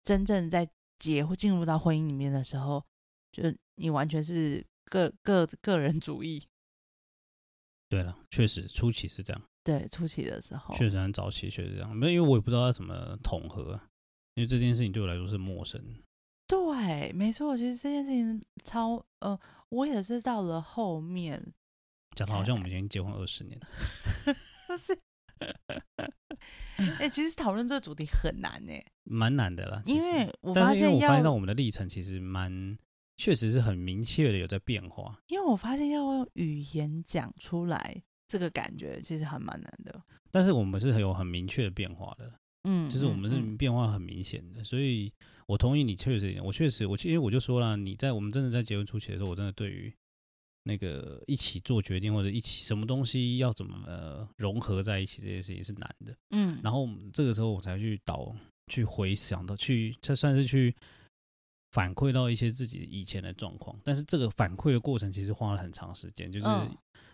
[0.02, 0.68] 真正在
[0.98, 2.82] 结或进入到婚姻里面的时候，
[3.30, 3.42] 就
[3.74, 6.42] 你完全是个个个人主义。
[7.90, 9.42] 对了，确实初期是这样。
[9.62, 11.94] 对，初期的时候确实很早期，确实这样。
[11.94, 13.78] 没有，因为我也不知道他怎么统合，
[14.34, 15.78] 因为这件事情对我来说是陌生。
[16.50, 21.40] 对，没错，其实这件事情超呃，我也是到了后面
[22.16, 23.68] 讲的好像我们已经结婚二十年了。
[24.76, 24.98] 是。
[26.76, 28.72] 哎、欸，其实讨论这个主题很难呢，
[29.04, 29.80] 蛮难的啦。
[29.86, 32.76] 因为我发现，我发现到我们的历程其实蛮，
[33.16, 35.16] 确实是很明确的有在变化。
[35.28, 40.02] 因为我发现要用语言讲出来，这个感觉其实还蛮难的。
[40.30, 42.32] 但是我们是很有很明确的变化的，
[42.64, 44.60] 嗯，就是我们是变化很明显的。
[44.60, 45.12] 嗯嗯、所以
[45.50, 49.92] 我同意你确实一点，我确实，我因为我就说了，你在我们真的在结婚初期的时候，我真的对于。
[50.64, 58.36] 那个一起做决定或者一起什么东西要怎么呃融合在一起这件事情是难的，嗯，然后这个时候我才去导
[58.66, 60.76] 去回想到去，这算是去
[61.72, 66.46] 反馈到一些自己以前的状况，但是这个反馈的过程其实花了很长时间，就是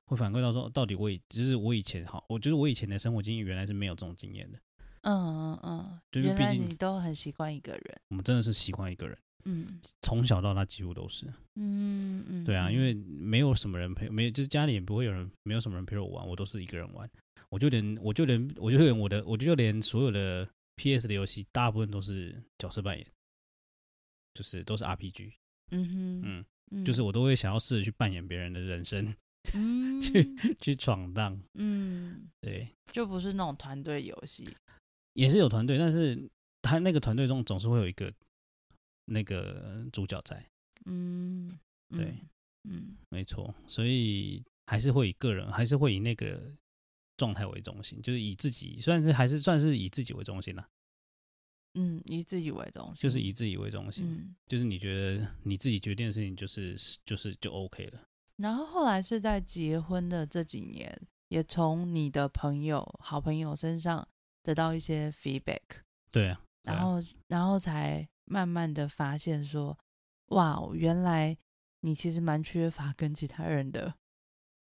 [0.07, 4.59] 会反馈到说，到底我以就是我以前好，我觉得我以前的生活经验原来是没有这种经验的。
[5.07, 8.01] 嗯嗯嗯，原来你都很习惯一个人。
[8.09, 9.16] 我们真的是习惯一个人。
[9.45, 11.25] 嗯，从小到大几乎都是。
[11.55, 17.09] 嗯嗯，对啊，因为没有什么人陪，没有就是家里也不会有人，没有什么人陪我玩，我都是一个人玩。
[17.49, 23.07] 我就连我就连我就连我的我就连所有的 PS 的游戏，大部分都是角色扮演，
[24.35, 25.33] 就是都是 RPG。
[25.71, 29.14] 嗯哼，嗯，就是我都会想要试着去扮演别人的人生，
[29.55, 31.40] 嗯、 去去闯荡。
[31.55, 34.49] 嗯，对，就不是那种团队游戏。
[35.16, 38.12] 也是有团队，但是他那个团队中总是会有一个
[39.07, 40.46] 那个主角在。
[40.85, 42.14] 嗯，对，
[42.64, 46.40] 嗯，没错，所以还是会以个人，还是会以那个
[47.16, 50.68] 状态为中心，就是以自己，算是还是算是以自己为中心啦。
[51.74, 56.76] 嗯，以自己为中心，就是以自己为中心，嗯，就是你觉得你自己决定的事情，就是
[57.07, 58.02] 就是就 OK 了。
[58.37, 64.07] 然后后来是在结婚的这几年，也从你的朋友、好朋友身上。
[64.46, 65.61] 得到一些 feedback，
[66.12, 69.76] 对啊，然后然后才慢慢的发现说，
[70.26, 71.37] 哇，原来
[71.80, 73.92] 你其实蛮缺乏跟其他人的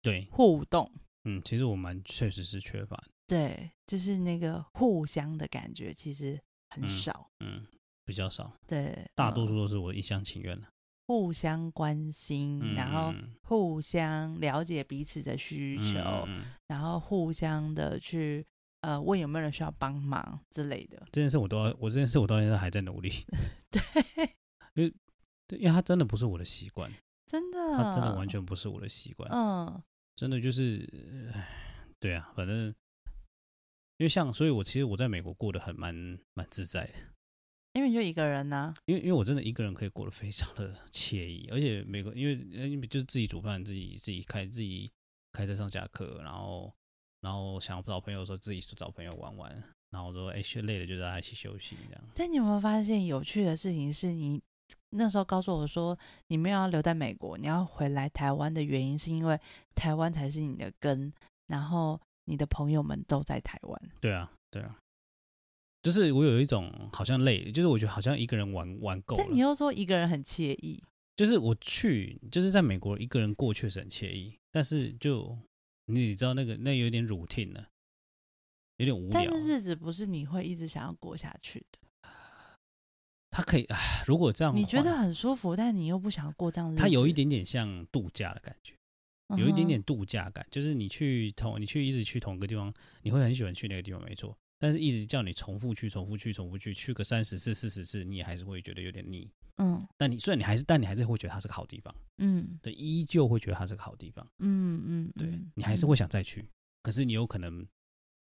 [0.01, 0.29] 对。
[0.31, 0.89] 互动，
[1.25, 7.67] 嗯，其实我蛮确实是缺乏，对，就是那个互相的感觉其实很少，嗯，嗯，
[8.05, 10.65] 比较少，对，大多数都是我一厢情愿的，
[11.07, 18.45] 互相关心，嗯，然后互相了解彼此的需求，嗯，然后互相的去。
[18.85, 21.01] 呃，问有没有人需要帮忙之类的。
[21.11, 23.09] 这件事我都要，我这件事我到现在还在努力。
[23.71, 23.81] 对，
[24.75, 24.93] 因为，
[25.47, 26.93] 对，因为他真的不是我的习惯，
[27.25, 29.27] 真的，他真的完全不是我的习惯。
[29.33, 29.81] 嗯，
[30.15, 30.87] 真的就是，
[31.99, 32.67] 对啊，反正，
[33.97, 36.93] 因为像，所以我其实我在美国过得很蛮蛮自在的。
[37.73, 38.75] 因为你就一个人呢、啊？
[38.85, 44.91] 因为因为我真的一个人可以过得非常的 惬意，而且美国因为因为就是自己煮饭，自己自己开自己
[45.31, 46.71] 开车上下课，然后。
[47.25, 49.51] 然后想要找朋友的时候，自己去找朋友玩玩。
[49.89, 52.03] 然后我说：“哎，学累了就大家一起休息。”这样。
[52.13, 53.91] 但你有没有发现有趣的事情？
[53.91, 54.39] 是你
[54.91, 59.39] 那时候告诉我说，你没有要留在美国，你要回来台湾的原因，是因为
[59.73, 61.11] 台湾才是你的根。
[61.47, 63.81] 然后你的朋友们都在台湾。
[63.99, 64.77] 对啊，对啊。
[65.81, 69.23] 就是我有一种好像累，就是我觉得好像一个人玩玩够了。
[69.23, 70.83] 但你又说一个人很惬意。
[71.15, 75.35] 就是我去，就是在美国一个人过确实很惬意，但是就。
[75.85, 77.69] 你知道那个那有点 routine 了，
[78.77, 79.13] 有点无聊。
[79.13, 81.79] 但是日子不是你会一直想要过下去的。
[83.29, 86.81] 他可以唉，如果这样，你觉得很舒服，但你又不想要过这样日子。
[86.81, 88.73] 他有一点点像度假的感觉，
[89.37, 94.37] 有一点点度假感，就是你去同你去一直去同一个地方，你会很喜欢去那个地方，没错。
[94.57, 99.29] 但是一直叫你重复去、重复去、重复去，去个三十次、四十次，你也还是会觉得有点腻。
[99.57, 101.93] 嗯，但你虽然你还是，但你还是会觉得它是个好地方。
[102.19, 104.25] 嗯，对，依旧会觉得它是个好地方。
[104.39, 106.47] 嗯嗯，对，你还是会想再去。
[106.81, 107.67] 可是你有可能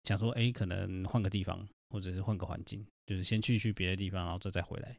[0.05, 4.97] 想说，哎，可能换个地方，或者是换个环境，就是先去去别的地方，然后再再回来。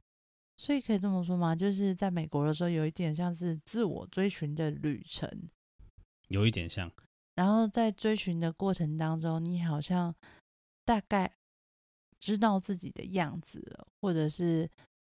[0.56, 1.56] 所以可以这么说吗？
[1.56, 5.50] 就是在美国的时候，有一点像是自我追寻的旅程，
[6.28, 6.92] 有一点像。
[7.36, 10.16] 然后在追寻的过程当中，你好像
[10.86, 11.36] 大概
[12.20, 14.70] 知道自己的样子了，或者是。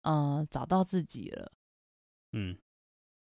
[0.04, 1.52] 呃，找到自己了，
[2.32, 2.58] 嗯，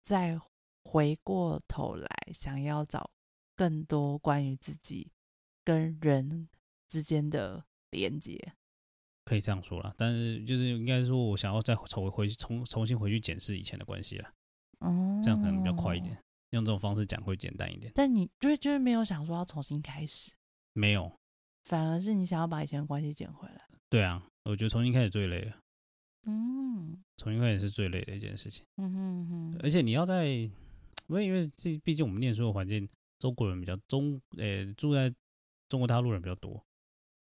[0.05, 0.41] 再
[0.85, 3.11] 回过头来想要找
[3.59, 5.11] 更多关于自己
[5.65, 6.49] 跟人
[6.87, 8.53] 之间的连接，
[9.25, 9.93] 可以这样说啦。
[9.99, 14.33] 但是就是应该说，我想要再重回去重重新回去检视以前的关系了，
[14.79, 16.17] 哦，这样可能比较快一点，
[16.51, 17.91] 用这种方式讲会简单一点。
[17.97, 20.31] 但你就是就是没有想说要重新开始，
[20.73, 21.13] 没有，
[21.65, 23.67] 反而是你想要把以前的关系捡回来。
[23.89, 25.57] 对啊，我觉得重新开始最累了。
[26.27, 28.65] 嗯，重新开始是最累的一件事情。
[28.77, 30.53] 嗯哼哼，而且你要在，因
[31.09, 32.87] 为因为这毕竟我们念书的环境，
[33.19, 35.13] 中国人比较中，呃、欸，住在
[35.69, 36.65] 中国大陆人比较多，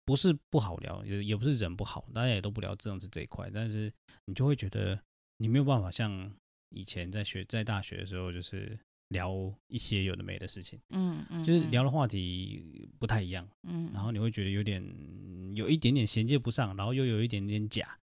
[0.04, 3.92] 不是不好聊，也也不是人不好，大家也都不聊政治这一块，但是
[4.24, 5.00] 你就会觉得
[5.38, 6.32] 你没有办法像
[6.70, 10.80] 以前在学在大学的时候，就是聊一些有的没的事情。
[10.90, 13.48] 嗯嗯，就是聊的话题不太一样。
[13.64, 14.82] 嗯，然后你会觉得有点
[15.54, 17.98] 有一点点衔接不上，然后又有一点点假。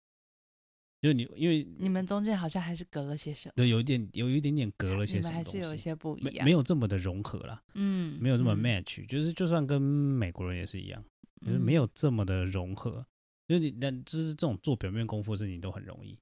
[1.04, 3.54] 就你，因为你们中间好像还是隔了些什么？
[3.58, 7.62] 对，有一点，有一点点隔了些什么，还是有一些不一样，没，没有这么的融合啦。
[7.74, 11.04] 嗯，没有这么 match，、嗯、就是就算跟美国人也是一样，
[11.46, 13.06] 就是没有这么的融合。
[13.50, 16.18] 就是你，那就是这种做表面功夫的事情都很容易，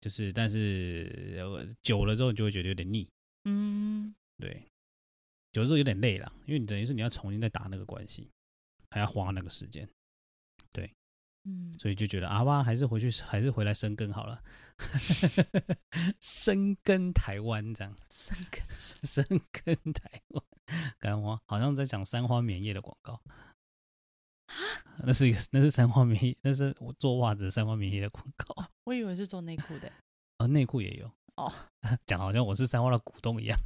[0.00, 3.10] 就是但是久了之后你就会觉得有点腻。
[3.46, 4.62] 嗯，对，
[5.52, 8.30] 久了之后有点累了，因为你等于是你要重新再打那个关系，
[8.90, 9.88] 还要花那个时间。
[11.78, 14.42] 所以就觉得啊哇，还是回去，还是回来生根好了，
[16.20, 20.44] 深耕台湾这样，深耕深耕台湾，
[20.98, 23.20] 干花好像在讲三花棉业的广告，
[25.04, 29.92] 那是一个，那是三花棉业，那是我做袜子三花棉业的广告，我以为是做内裤的，
[30.38, 31.52] 啊， 内裤也有哦，
[32.06, 33.58] 讲好像我是三花的股东一样，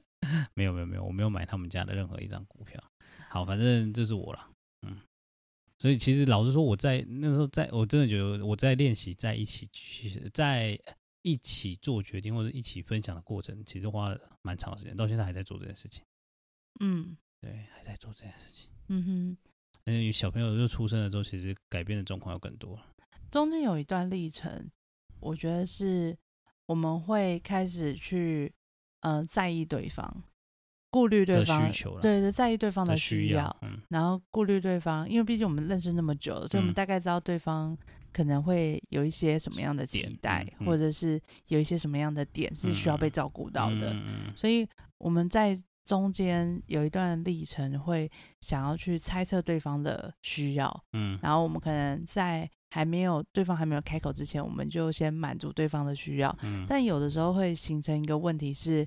[0.54, 2.82] 没有没有没有，我没有买他们家的任何一张股票，
[3.28, 4.48] 好，反正这是我了。
[5.80, 10.78] 所以其实老实说，我在那时候在，在我真的觉得我在练习在一起去，在
[11.22, 16.04] 一起做决定或者一起分享的过程，其实花了蛮长时间，到现在还在做这件事情。
[16.80, 18.68] 嗯，对，还在做这件事情。
[18.88, 19.36] 嗯哼，
[19.90, 22.78] 因为小朋友就出生了之后，其实改变的状况要更多。
[23.30, 24.70] 中间有一段历程，
[25.18, 26.14] 我觉得是
[26.66, 28.52] 我们会开始去
[29.00, 30.24] 呃在意对方。
[30.90, 37.78] 顾虑对方的需求，对对，在意对方的需要，需要嗯、然后顾虑对方，因为毕竟我们认识那么久了，所以我们大概知道对方
[38.12, 43.94] 可能会有一些什么样的期待，或者是有一些什么样的点是需要被照顾到的，
[44.34, 44.66] 所以
[44.98, 58.84] 我们在中间有一段历程会想要去猜测对方的需要，嗯，然后我们可能在还没有对方还没有开口之前，我们就先满足对方的需要，嗯、但有的时候会形成一个问题是。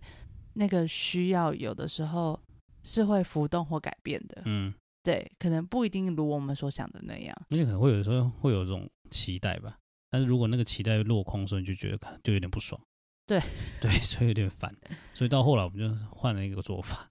[0.53, 2.39] 那个需要有的时候
[2.83, 9.77] 是会浮动或改变的，嗯，对，可能不一定如我们所想的那样，而且可能会有的时候会有这种期待吧，
[10.09, 12.79] 但是如果那个期待落空，所以你就觉得就有点不爽，
[13.25, 13.39] 对，
[13.81, 14.75] 对， 所以有点烦，
[15.13, 17.09] 所以到后来我们就换了一个做法，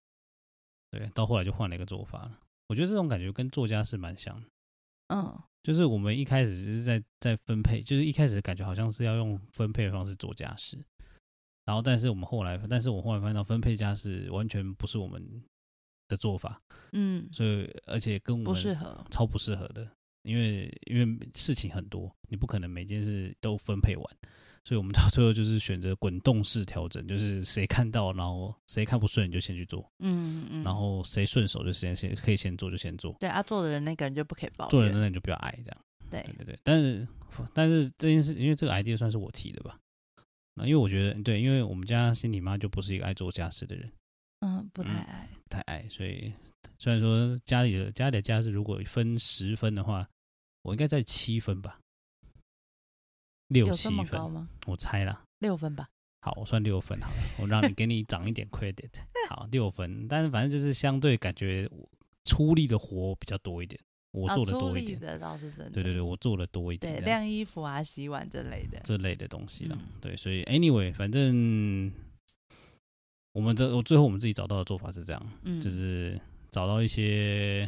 [0.91, 2.39] 对，到后来就换了一个做法了。
[2.69, 4.47] 我觉得这种感觉跟作家是蛮像的，
[5.09, 10.79] 嗯，就是我们一开始就是在在分配，就是一开始感觉好像是要用分配的方式做家事。
[11.65, 15.25] 然后，但是我们后来，但是我后来发现到分配家是完全不是我们
[16.09, 16.61] 的做法，
[16.93, 19.89] 嗯，所以而且跟我们不适合，超不适合的，
[20.23, 24.05] 因为因为事情很多，你不可能每件事都分配完，
[24.65, 37.07] 所以我们到最后就是选择滚动式调整，就是谁看到，然后谁看不顺你就先去做，嗯嗯，然后谁顺手就先先可以先做就先做，对啊，做的人那个人就不可以抱怨，做人的人就不要爱这样，对对对对，但是
[37.55, 39.79] 但是这件事，因为这个 idea 算是我提的吧。
[40.55, 43.91] 那因为我觉得对，因为我们家心理妈就不是一个爱做家事的人，
[44.41, 46.33] 嗯，不太爱，太爱，所以
[46.79, 50.09] 虽然说家里的家里的家事如果分十分的话，
[50.63, 51.81] 我应该在七分吧，
[53.49, 54.49] 六七分吗？
[54.67, 55.89] 我猜啦，六分吧。
[56.21, 58.91] 好，我算六分好了，我让你给你涨一点 credit。
[59.29, 61.69] 好，六分，但是反正就是相对感觉
[62.25, 63.81] 出力的活比较多一点。
[64.13, 65.71] 我做的多一点，的倒是真的。
[65.71, 66.97] 对对对，我做的多一点。
[66.97, 69.79] 对，晾衣服啊、洗碗这类的，这类的东西了。
[70.01, 71.91] 对，所以 anyway，反正
[73.33, 76.21] 我们的我最后我们自己找到的做法是这样，嗯，就是
[76.51, 77.67] 找到一些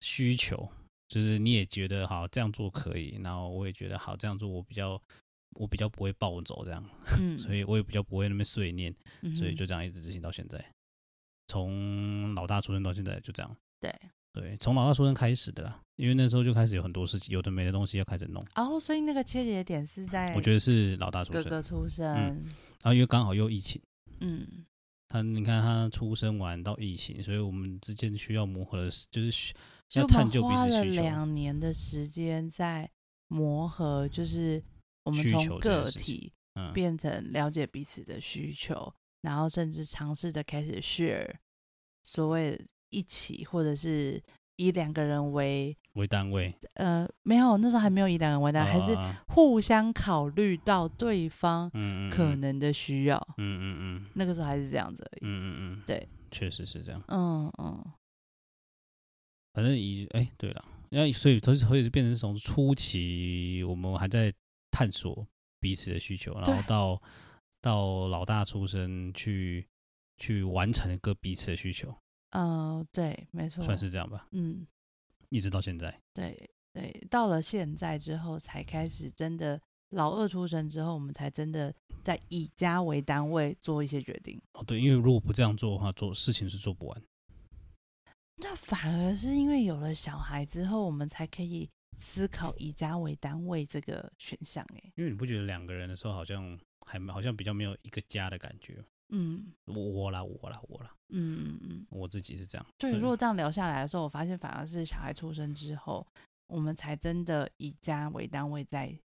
[0.00, 0.66] 需求，
[1.06, 4.98] 就是你也觉得好这样做可以，然后我也觉得好这样做，我比较
[5.60, 6.82] 我比较不会暴走这样，
[7.20, 8.94] 嗯，所以我也比较不会那么碎念，
[9.36, 10.64] 所以就这样一直执行到现在，
[11.46, 13.94] 从老大出生到现在就这样，对。
[14.36, 18.44] 对，从老大出生开始的啦，因为那时候就开始有很多事情，有的没的东西要开始弄。
[18.54, 22.44] 哦，所以那个切节点是在我觉得是老大出生，哥哥出生，嗯，
[22.82, 23.80] 然后因为刚好又疫情，
[24.20, 24.46] 嗯，
[25.08, 29.54] 他你看他出生完到疫情，所以我们之间需要磨合的，就是需
[29.94, 30.76] 要探究彼此需求。
[30.76, 32.90] 花了两年的时间在
[33.28, 34.62] 磨合，就是
[35.04, 36.30] 我们从个体
[36.74, 41.36] 变成了解彼此的需求，嗯、然后甚至尝试的开始 share
[42.02, 42.60] 所谓。
[42.90, 44.22] 一起，或者是
[44.56, 48.96] 以两个人为为单位，呃，没有，那时候还没有以两个人为单位，啊、还是
[49.34, 51.70] 互相考虑到对方
[52.10, 57.84] 可能的需要，嗯嗯嗯，那个时候还是这样子而已，嗯嗯嗯，对，确实是这样，嗯嗯，
[59.54, 64.32] 反正以哎，对了，因为所以所以所以变成从初期我们还在
[64.70, 65.26] 探索
[65.60, 67.02] 彼此的需求，然后到
[67.62, 69.66] 到老大出生去
[70.18, 71.94] 去完成一个彼此的需求。
[72.36, 74.28] 嗯、呃，对，没错，算是这样吧。
[74.32, 74.66] 嗯，
[75.30, 75.98] 一直到现在。
[76.12, 76.38] 对
[76.74, 79.58] 对，到了现在之后，才开始真的
[79.90, 84.38] 老二出生之后，我们才真的在以家为单位做一些决定。
[84.52, 87.02] 哦，对，因为如果不这样做的话，做事情是做不完。
[88.36, 91.66] 那反而是因为有了小孩之后，我们才可以
[92.00, 94.62] 思考以家为单位这个选项。
[94.74, 98.84] 哎，因为你不觉得两个人的时候好像还好像比较没有一个家的感觉？
[99.10, 102.66] 嗯，我啦，我啦，我啦，嗯嗯嗯，我自己是这样。
[102.76, 106.06] 对，如果这样聊下来的时候，我发现反而是小孩出生之后，
[106.48, 108.98] 我们才真的以家为单位在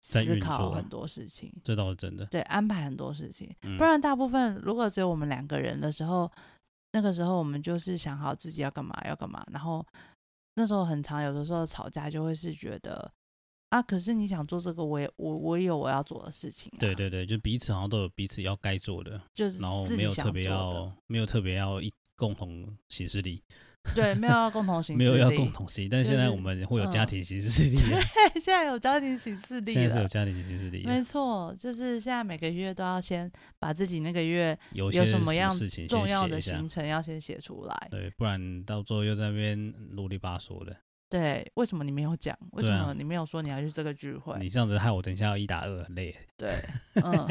[0.00, 1.52] 思考很多事情。
[1.64, 2.26] 这倒是真的。
[2.26, 6.30] 对，安排很多事情，嗯、不然大部分如果只有我们两个人的时候，
[6.92, 9.84] 那个时候我们就是想好自己要干嘛要干嘛，然后
[10.54, 13.10] 那时候很长，有的时候吵架就会是觉得
[13.70, 16.80] 啊，可是你想做这个，我也我我也有我要做的事情、啊。
[16.80, 23.42] 对对对，就彼此好像都有彼此要该做的，就是然后没有特别要没有特别要一共同行事力。
[23.94, 27.76] 对，没有要共同 行事历，没有要共同行，但现在我们会有家庭行事历。
[27.80, 28.00] 对，
[28.40, 30.84] 现在有家庭行事 历，现在是有家庭行事力。
[30.84, 37.88] 没错，就是现在每个月都要先把自己那个月有什么样事情重要的行程要先写出来。
[37.90, 40.76] 对，不然到最后又在那边啰里吧嗦的。
[41.08, 42.36] 对，为什么你没有讲？
[42.52, 44.38] 为什么你没有说你要去这个聚会？
[44.38, 46.14] 你这样子害我等一下要一打二，很累。
[46.36, 46.54] 对，
[47.02, 47.26] 嗯。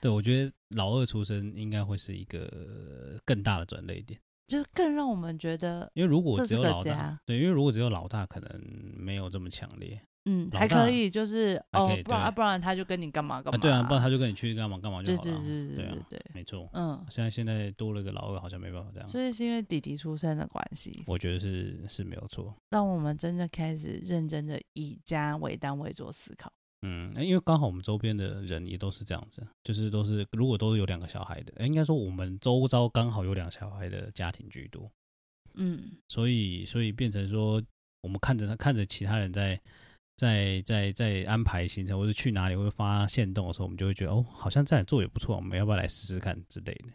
[0.00, 4.18] 对，我觉得老二出生应该会是一个更大的转捩点。
[4.46, 8.48] 就是更让我们觉得，因为如果只有老大，对，因为如果只有老大，可能
[8.96, 10.00] 没有这么强烈。
[10.24, 13.58] 嗯，还可以，就是哦，不然不然他就跟你干嘛干嘛。
[13.58, 15.30] 对啊，不然他就跟你去干嘛干嘛就好了。
[15.30, 16.20] 对对对对对对，
[16.72, 19.08] 嗯，现在现在多了个老二，好像没办法这样。
[19.08, 21.02] 所以是因为弟弟出生的关系。
[21.06, 22.54] 我觉得是是没有错。
[22.70, 26.52] 让我们真的开始认真的以家为单位做思考。
[26.82, 34.88] 嗯，因为刚好我们周边的人也都是这样子，就是都是如果都是有两个小孩的，应该说我们周遭刚好有两个小孩的家庭居多。
[35.54, 37.60] 嗯，所以所以变成说，
[38.00, 39.60] 我们看着他看着其他人在
[40.18, 46.92] 在在在安排行程，或者去哪里会发现动的时候，我们就会觉得哦，好像这样做也不错，我们要不要来试试看之类的。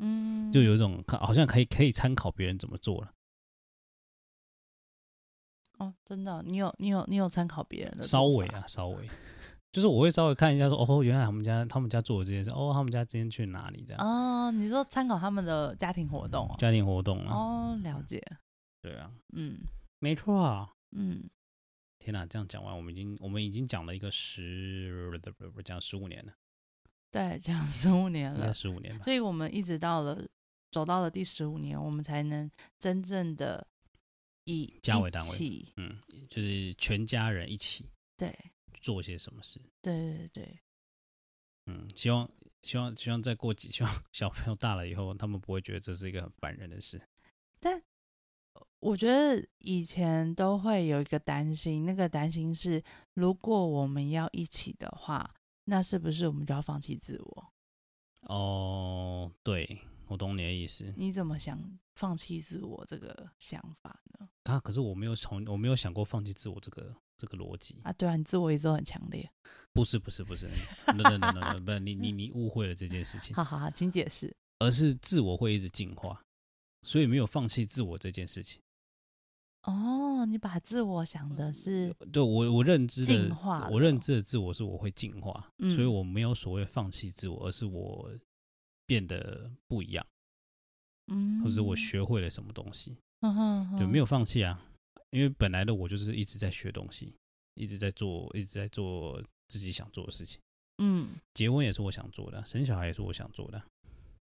[0.00, 3.12] 嗯，就有一种看好像可以可以参考别人怎么做了。
[5.78, 8.02] 哦，真的，你有你有你有参考别人的？
[8.02, 9.08] 稍微啊，稍微。
[9.70, 14.02] 就是我会稍微看一下说，说哦，原来他们家他们家做的这件事，哦，他们家今天去哪里这样？
[14.02, 17.34] 哦，你说参考他们的家庭活动，哦，家庭活动啊？
[17.34, 18.22] 哦，了解。
[18.80, 19.58] 对啊，嗯，
[19.98, 21.28] 没错啊，嗯。
[22.02, 25.08] 天哪，这样讲完，我们已经我们已经讲了一个十
[25.54, 26.34] 不讲十五年了。
[27.12, 29.02] 对，讲十五年了，十五年了。
[29.04, 30.26] 所以我们一直到了
[30.72, 32.50] 走到了第十五年，我们才能
[32.80, 33.64] 真正的
[34.46, 35.96] 以家为单位，嗯，
[36.28, 37.88] 就是全家人一起。
[38.16, 38.36] 对。
[38.80, 39.60] 做些什么事？
[39.80, 40.58] 对对对，
[41.66, 42.28] 嗯，希望
[42.62, 47.00] 希望希望再过几，希望小朋友大了以后，他们不会觉得这是一个很烦人的事。
[47.60, 47.80] 但
[48.82, 52.82] 我觉得以前都会有一个担心，那个担心是，
[53.14, 57.52] 如果我们要一起的话，那是不是我们就要放弃自我？
[58.22, 59.78] 哦，对，
[60.08, 60.92] 我懂你的意思。
[60.96, 61.58] 你怎么想
[61.94, 64.28] 放弃自我这个想法呢？
[64.44, 66.94] 啊，可是我没有从我没有想过放弃自我这个。
[67.18, 69.30] 这个逻辑啊，对啊，你自我一直都很强烈。
[69.72, 70.48] 不是不是不是
[70.88, 73.32] ，no no no no，不是你你你误会了这件事情。
[73.36, 74.34] 好好好，请解释。
[74.58, 76.20] 而是自我会一直进化，
[76.82, 78.60] 所以没有放弃自我这件事情。
[79.62, 88.10] 哦，你把自我想的是对我我认知的进化，我认知的自我是我会进化，嗯，所以我没有所谓放弃自我，而是我
[88.86, 90.04] 变得不一样，
[91.06, 94.68] 嗯，或者我学会了什么东西，嗯哼哼，就没有放弃啊。
[95.10, 97.14] 因为本来的我就是一直在学东西，
[97.54, 100.40] 一直在做，一直在做自己想做的事情。
[100.78, 103.62] 嗯，结婚也是我想做的，生小孩也是我想做的，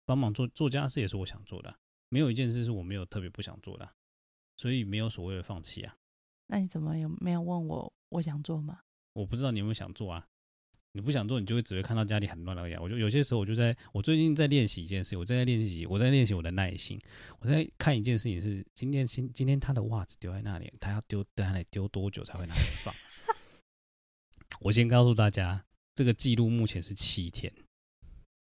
[0.06, 1.78] 帮忙做做家事也是我想做的，
[2.10, 3.88] 没有一件事是我没有特别不想做的，
[4.58, 5.96] 所以没有所谓的放弃啊。
[6.48, 8.80] 那你怎么有没有问我我想做吗？
[9.14, 10.28] 我不知道你有没有想做啊。
[10.94, 12.82] 你不想做，你就会只会看到家里很乱的样。
[12.82, 17.00] 我就有些时候，我就在我最近在练习一件事，我在练习，我在练习我的耐心。
[17.38, 22.92] 我在看一件事情是，今天今今天他的袜子丢在那里，他要丢在那里丢多久才会拿去放？
[24.62, 27.54] 我先告诉大家，这个记录目前是七天。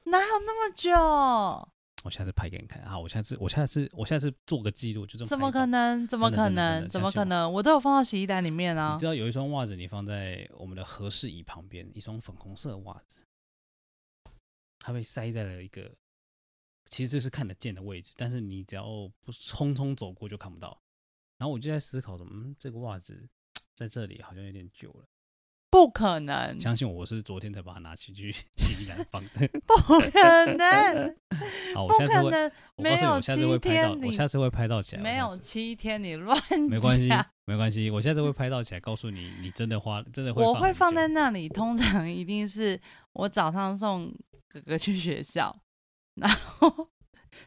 [0.05, 1.73] 哪有那么久？
[2.05, 2.99] 我下次拍给你看啊！
[2.99, 5.29] 我下次，我下次，我下次做个记录，就这么。
[5.29, 6.07] 怎么可能？
[6.07, 6.89] 怎么可能？
[6.89, 7.53] 怎么可能？
[7.53, 8.93] 我都有放到洗衣袋里面啊！
[8.93, 13.25] 你知道有一双袜子，你放在我们的合适椅旁边，一双粉红色的袜子，
[14.79, 15.93] 它被塞在了一个，
[16.89, 18.85] 其实这是看得见的位置，但是你只要
[19.25, 20.81] 不匆匆走过就看不到。
[21.37, 23.29] 然后我就在思考，怎么，嗯，这个袜子
[23.75, 25.05] 在这里好像有点久了。
[25.71, 26.59] 不可能！
[26.59, 29.47] 相信我，我是昨天才把它拿起去洗衣篮放的。
[29.69, 31.15] 不可能！
[31.75, 35.03] 好，我下次会，我告诉你，我下次会拍到，我下次会拍到起来。
[35.03, 36.39] 没有七天，你乱。
[36.69, 37.09] 没关系，
[37.45, 40.43] 没关系，我下次会拍到起来，告诉你，你真的花，真的会。
[40.43, 42.81] 我会放在那里，通常一定是
[43.13, 44.13] 我早上送
[44.49, 45.55] 哥哥去学校，
[46.15, 46.89] 然后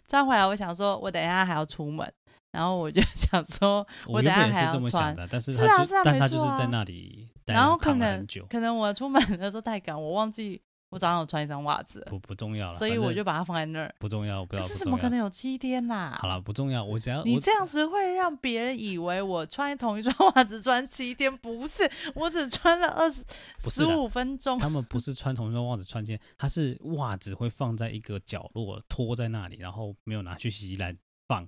[0.06, 2.12] 再回来，我想说，我等一下还要出门。
[2.52, 10.62] 然后我就 想说，我等下还要穿，但是是啊，是啊，但他就是在那里，然后可能可能我出门的时候太赶，我忘记
[10.92, 16.20] 我早上有穿一双袜子，不不重要了，所以我就把它放在那儿，不重要，不要，可是怎么可能有七天啦？
[16.22, 23.24] 好了，不重要，我只要你这样子会让别人以为我穿同一双袜子穿七天，不是，我只穿了二十
[23.70, 24.60] 十五分钟。
[24.60, 30.96] 他们不是穿同一双袜子穿七天，他是袜子会放在一个角落拖在那里，然后没有拿去洗衣篮
[31.28, 31.48] 放。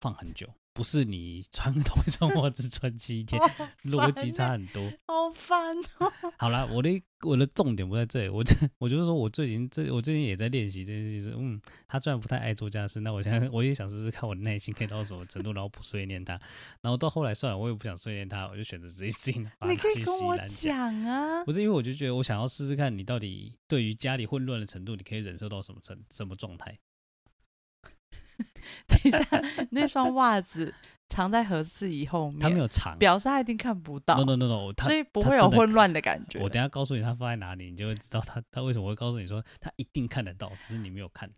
[0.00, 3.40] 放很久，不是你穿同一双袜子穿七天，
[3.84, 4.90] 逻辑差很多。
[5.06, 6.12] 好烦哦。
[6.38, 16.40] 好啦，我的我的重点不在这里，我这我就是说我最近这我最近也在练习这件事，就是嗯，他虽然不太爱做家事，那我现在 我也想试试看我的耐心可以到什么程度，然后不碎念他，
[16.80, 19.50] 然后到后来算了，我也不想碎念他，我就选择直接自己拿。
[19.68, 26.78] 你可以跟我讲啊，不是因为我就觉得我想要试试看你到底对于家里混乱的程度，你可以忍受到什么程什么状态。
[28.88, 29.18] 等一下，
[29.70, 30.72] 那双袜子
[31.08, 34.16] 藏在盒子以后面，他没有藏，表示他一定看不到。
[34.18, 36.40] No no no no，所以不会有混乱的感觉。
[36.40, 41.30] 我等下告诉你他放在哪里，你就会知道他他为什么会告诉你说他一定看得到，只是你没有看。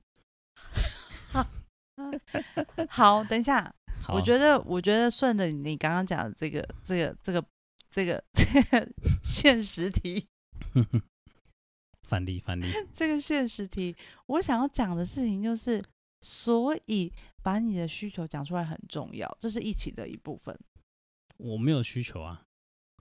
[2.89, 3.75] 好，等一下，
[4.09, 7.45] 我觉得我觉得顺着你刚刚讲的这个这个这个
[7.91, 8.89] 这个这个
[9.25, 10.27] 现实题，
[12.07, 15.83] 范例范例，这个现实题，我想要讲的事情就是。
[16.27, 17.13] 所以，
[17.43, 20.59] 把你的需求讲出来很重要，这是一起的一部分。
[21.37, 22.47] 我没有需求啊，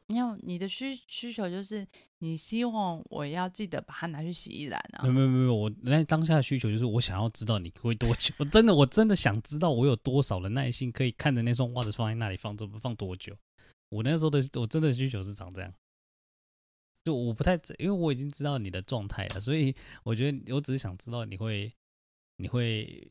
[0.07, 5.03] 你有你的需需求就是你希望我要记得把它拿去洗衣篮啊。
[5.03, 13.33] 没有没有没有，我那当下的需求就是我想要知道你会多久，我 真的我真的想知道我有多少的耐心可以看着那双袜子放在那里放这放多久。
[13.87, 15.73] 我那时候的我真的需求是长这样，
[17.05, 21.71] 就我不太因为我已经知道你的状态了，所以我觉得我只是想知道你会。
[22.37, 23.07] 你会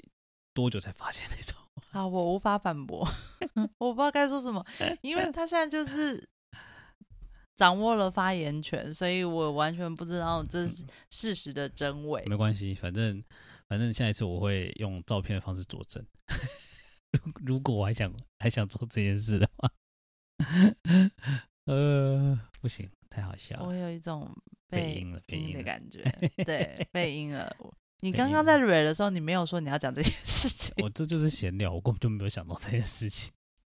[0.55, 1.57] 多久才发现那种？
[1.93, 3.07] 啊，我无法反驳，
[3.79, 4.65] 我不知道该说什么，
[5.03, 6.27] 因为他现在就是
[7.57, 12.25] 掌握了发言权，所以我完全不知道这是事实的真伪。
[12.27, 13.23] 没关系，反正
[13.69, 16.05] 反正下一次我会用照片的方式佐证。
[17.45, 19.71] 如果我还想还想做这件事的话，
[21.67, 23.67] 呃，不行，太好笑了。
[23.67, 24.35] 我有一种
[24.69, 26.03] 被阴了，被阴的感觉，
[26.37, 27.55] 对，对，被阴了。
[28.03, 30.75] 你刚刚在蕊的时候，你没有说你要讲这件事情。
[30.83, 33.33] 我这就是闲聊，我根本就没有想到这件事情。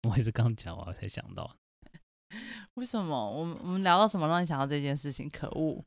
[0.09, 1.49] 我也是刚讲完才想到。
[2.75, 3.31] 为什么？
[3.31, 5.31] 我们我们聊到什么让你想到这件事情？
[5.31, 5.85] 可恶。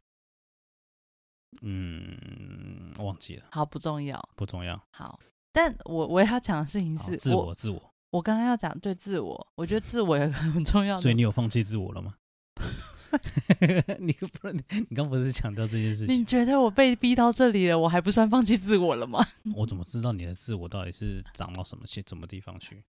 [1.62, 3.46] 嗯，忘记了。
[3.52, 4.82] 好，不重要，不重要。
[4.94, 5.20] 好，
[5.52, 7.94] 但我我要讲的事情是自我，自我。
[8.12, 10.98] 我刚刚要讲对自我，我觉得自我也很重要。
[10.98, 12.16] 所以你有放弃自我了吗？
[14.00, 14.54] 你不是
[14.90, 16.16] 你刚不是强调这件事情？
[16.20, 19.20] 你觉得我被逼到这里了，我还不算放弃自我了吗？
[19.56, 22.84] 我怎么知道你的自我到底是长到什么去，什么地方去？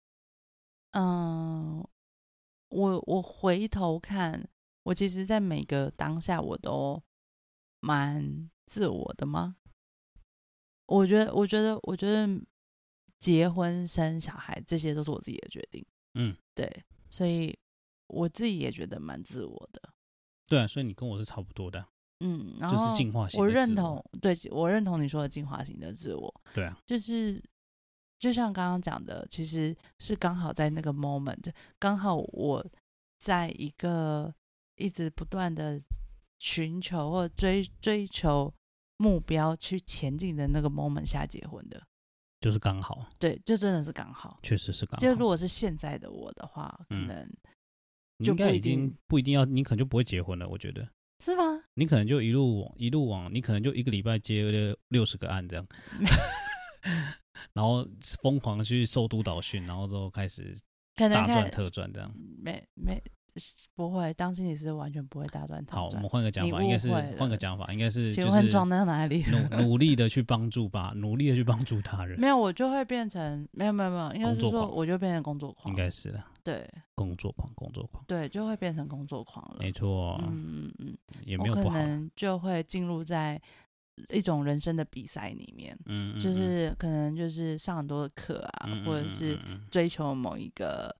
[0.92, 1.86] 嗯，
[2.70, 4.48] 我我回头看，
[4.84, 7.02] 我其实，在每个当下，我都
[7.80, 9.58] 蛮自我的吗？
[10.88, 12.28] 我觉得，我觉得，我觉得，
[13.20, 15.86] 结婚生小孩这些都是我自己的决定。
[16.16, 17.56] 嗯，对，所以
[18.08, 19.94] 我自己也觉得蛮自我的。
[20.50, 21.86] 对啊，所以你跟我是差不多的，
[22.22, 23.40] 嗯，然后就是进化型。
[23.40, 26.42] 我认同，对，我认同你说的进化型的自我。
[26.54, 27.42] 对啊，就是
[28.18, 32.66] 就像刚刚讲的，其实是刚好在那个 moment，刚好我
[33.20, 34.34] 在一个
[34.76, 35.80] 一直不断的
[36.40, 38.52] 寻求或追追求
[38.98, 41.82] 目标去前进的那个 moment 下结婚的，
[42.42, 43.06] 就是刚好。
[43.20, 45.00] 对，就真的是刚好，确实是刚好。
[45.00, 47.32] 就如果是现在的我的话，可能。
[48.20, 50.48] 应该已经不一定要，你可能就不会结婚了。
[50.48, 50.88] 我觉得
[51.24, 51.44] 是吗？
[51.74, 55.68] 你可能就一路一路往，你可能就一个礼拜接了六十个案这样，
[57.54, 57.88] 然后
[58.22, 60.54] 疯狂去受督导训，然后之后开始
[60.96, 62.14] 大赚特赚这样。
[62.42, 63.02] 没没。
[63.76, 65.78] 不会，当心理师完全不会打断他。
[65.78, 69.24] 好，我们换个讲法，应该是换个讲法，应该是请问装在哪里？
[69.32, 72.20] 努努力的去帮助吧，努力的去帮助他人。
[72.20, 75.72] 没有，我就会变成没有没有没有，应该是说我就变成工作狂。
[75.72, 79.58] 应该是的，对，工作狂，工作狂，对，就会变成工作狂了。
[79.60, 83.42] 没错，嗯嗯嗯，也没有不好，可能就会进入在
[84.10, 89.38] 一种人生的比赛里面，嗯，就是可能就是上很多的课啊，或者是
[89.72, 90.96] 追求某一个。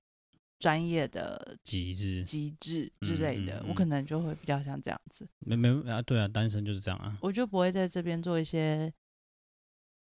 [0.60, 5.26] 专业的机制、机制之类的，嗯嗯嗯，我可能就会比较像这样子。
[5.38, 7.16] 没没啊，对啊，单身就是这样啊。
[7.22, 8.92] 我就不会在这边做一些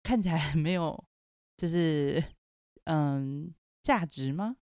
[0.03, 1.03] 看起来没有，
[1.57, 2.23] 就是
[2.85, 4.57] 嗯，价值吗？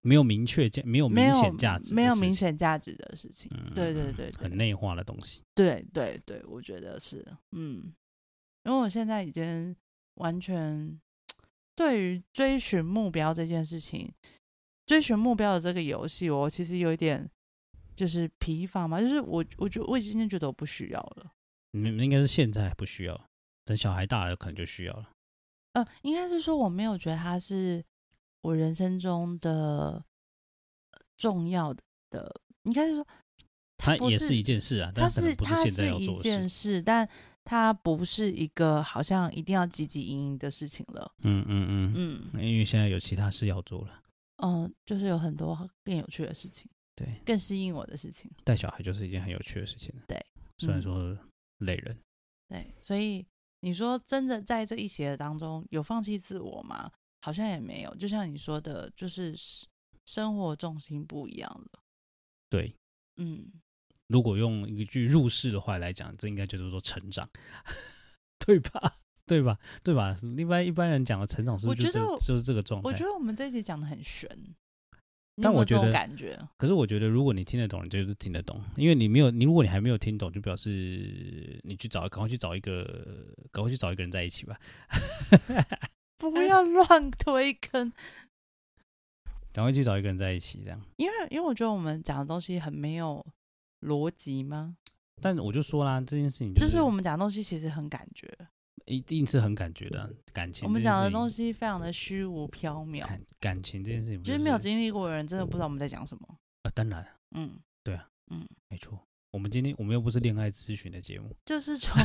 [0.00, 3.50] 没有明确价，没有明显价值，没有明显价值的事情。
[3.54, 5.42] 嗯、对，对，对对对，很内化的东西。
[5.54, 7.22] 对对对，我觉得是
[7.52, 7.92] 嗯，
[8.64, 9.76] 因为我现在已经
[10.14, 10.98] 完全
[11.76, 14.10] 对于追寻目标这件事情。
[14.90, 17.30] 追寻目标的这个游戏，我其实有一点
[17.94, 21.30] 就是疲乏嘛，就是我，我觉我已经觉得我不需要了。
[21.70, 23.28] 你们应该是现在不需要，
[23.64, 25.08] 等小孩大了可能就需要了。
[25.74, 27.84] 呃，应该是说我没有觉得它是
[28.40, 30.04] 我人生中的
[31.16, 31.72] 重要
[32.10, 33.06] 的，应该是说
[33.76, 37.08] 它也是一件事啊，但是它是它是一件事，但
[37.44, 41.12] 它不是一个好像一定要积极营营的事情了。
[41.22, 43.99] 嗯嗯嗯嗯，因为现在有其他事要做了。
[44.42, 48.30] 嗯，就是有很多更有趣的事情，对，更吸引我的事情。
[48.44, 49.94] 带小孩就是一件很有趣的事情。
[50.08, 50.18] 对，
[50.58, 51.16] 虽然说
[51.58, 51.94] 累人。
[51.94, 52.02] 嗯、
[52.48, 53.26] 对，所以
[53.60, 56.90] 你说真的在这一些当中有放弃自我吗？
[57.22, 57.94] 好像也没有。
[57.96, 59.34] 就像你说的，就是
[60.06, 61.80] 生活重心不一样了。
[62.48, 62.74] 对，
[63.16, 63.52] 嗯，
[64.06, 67.28] 如果用一句入世的话来讲，这应该就是说成长，
[68.44, 68.99] 对吧？
[69.30, 69.56] 对吧？
[69.84, 70.16] 对吧？
[70.36, 72.88] 一般一般人讲的成长是不是就是就是这个状态？
[72.88, 74.28] 我觉得我们这一集讲的很玄，
[75.40, 76.36] 但我觉得感觉。
[76.56, 82.84] 可是我觉得，如果你听得懂，你就是听得懂，因为你没有你，如果你还没有听懂，就表示你去找，赶快去找一个，
[83.52, 84.58] 赶快去找一个人在一起吧。
[86.18, 87.92] 不要乱推坑，
[89.54, 90.80] 赶快去找一个人在一起，这样。
[90.96, 93.24] 因为因为我觉得我们讲的东西很没有
[93.82, 94.76] 逻辑吗？
[95.22, 98.26] 但我就说啦，这件事情就是，就是我们讲的东西其实很感觉。
[98.90, 100.66] 一定是很感觉的感情。
[100.66, 103.06] 我们讲的东西非常的虚无缥缈。
[103.06, 106.36] 感感情这件事情，就是没有经历过的人，真的不知道我们在讲什么。
[106.64, 109.00] 啊，当然，嗯，对啊，嗯，没错。
[109.30, 111.96] 我们今天我们又不是恋爱咨询的节目，就是从，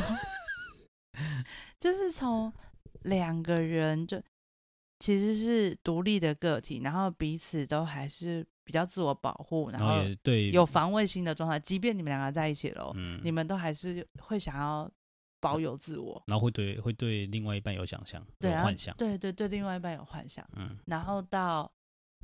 [1.80, 2.52] 就是从
[3.02, 4.22] 两个人就
[5.00, 11.58] 其实是独立的个体，然后彼此都还是比较自我保护，然后对有防卫心的状态。
[11.58, 14.88] 即便你们两个在一起了，嗯，你们都还是会想要。
[15.40, 21.70] 保有自我，然后会对会对另外一半有想象，有幻想，对对对，另外一半有幻想，嗯，然后到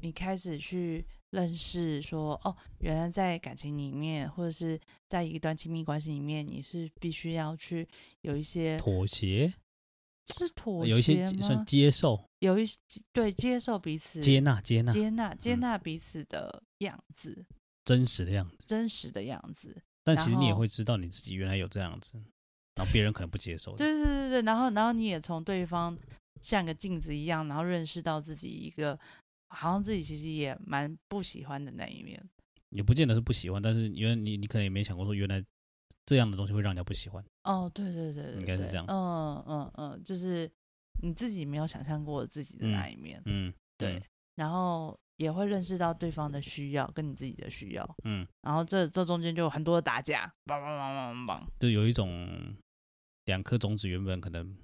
[0.00, 7.86] 你开始去认识说，哦，原来在感情里面，或者是在一段亲密关系里面，你是必须要去
[8.22, 9.52] 有一些妥协，
[10.36, 12.66] 是妥协，有一些算接受，有一
[13.12, 17.44] 对接受彼此，接纳接纳接纳接纳彼此的样子，
[17.84, 22.20] 真实的样子，真实的样子，但其实你也会知道你自己原来有这样子。
[22.76, 23.76] 然后别人可能不接受。
[23.76, 25.96] 对对对对，然后然后你也从对方
[26.40, 28.98] 像个镜子一样，然后认识到自己一个
[29.48, 32.22] 好像自己其实也蛮不喜欢的那一面。
[32.70, 35.44] 也不见得是不喜欢，但是因为你你可能也没想过说原来
[36.06, 37.22] 这样的东西会让人家不喜欢。
[37.44, 38.86] 哦，对对对，对，应该是这样。
[38.88, 40.50] 嗯嗯嗯，就是
[41.02, 43.20] 你自己没有想象过自己的那一面。
[43.26, 43.96] 嗯，嗯对。
[43.96, 44.02] 嗯、
[44.36, 47.96] 然后也会认识到对方的需要跟你自己的需要。
[48.04, 48.26] 嗯。
[48.42, 52.56] 然后这这中间就有很多的打架，梆梆梆梆梆，就有一种。
[53.26, 54.58] 两颗种子原本可能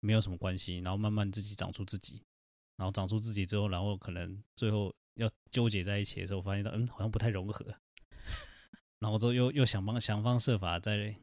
[0.00, 2.22] 没有什么关系，然后慢慢自己长出自己，
[2.78, 7.66] 然后长出自己之后，然后可能最后要纠结在一起的时候，发现到嗯好像不太融合，
[9.00, 11.14] 然后之后又又想方想方设法再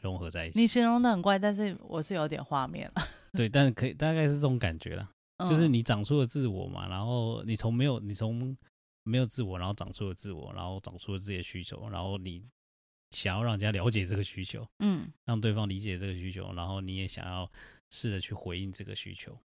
[0.00, 0.58] 融合在一起。
[0.58, 3.02] 你形容的很怪，但是我是有点画面了。
[3.36, 8.56] 对，但是可以大概是这种感觉啦，嗯、就是你长出了自我嘛，然后你从没有你从
[9.02, 12.44] 没有自我，然后长出了自我，然后长出了自己的需求，然后你。
[13.14, 17.46] 想要让人家了解这个需求，嗯，让对方理解这个需求，然后你也想要
[17.90, 19.38] 试着去回应这个需求。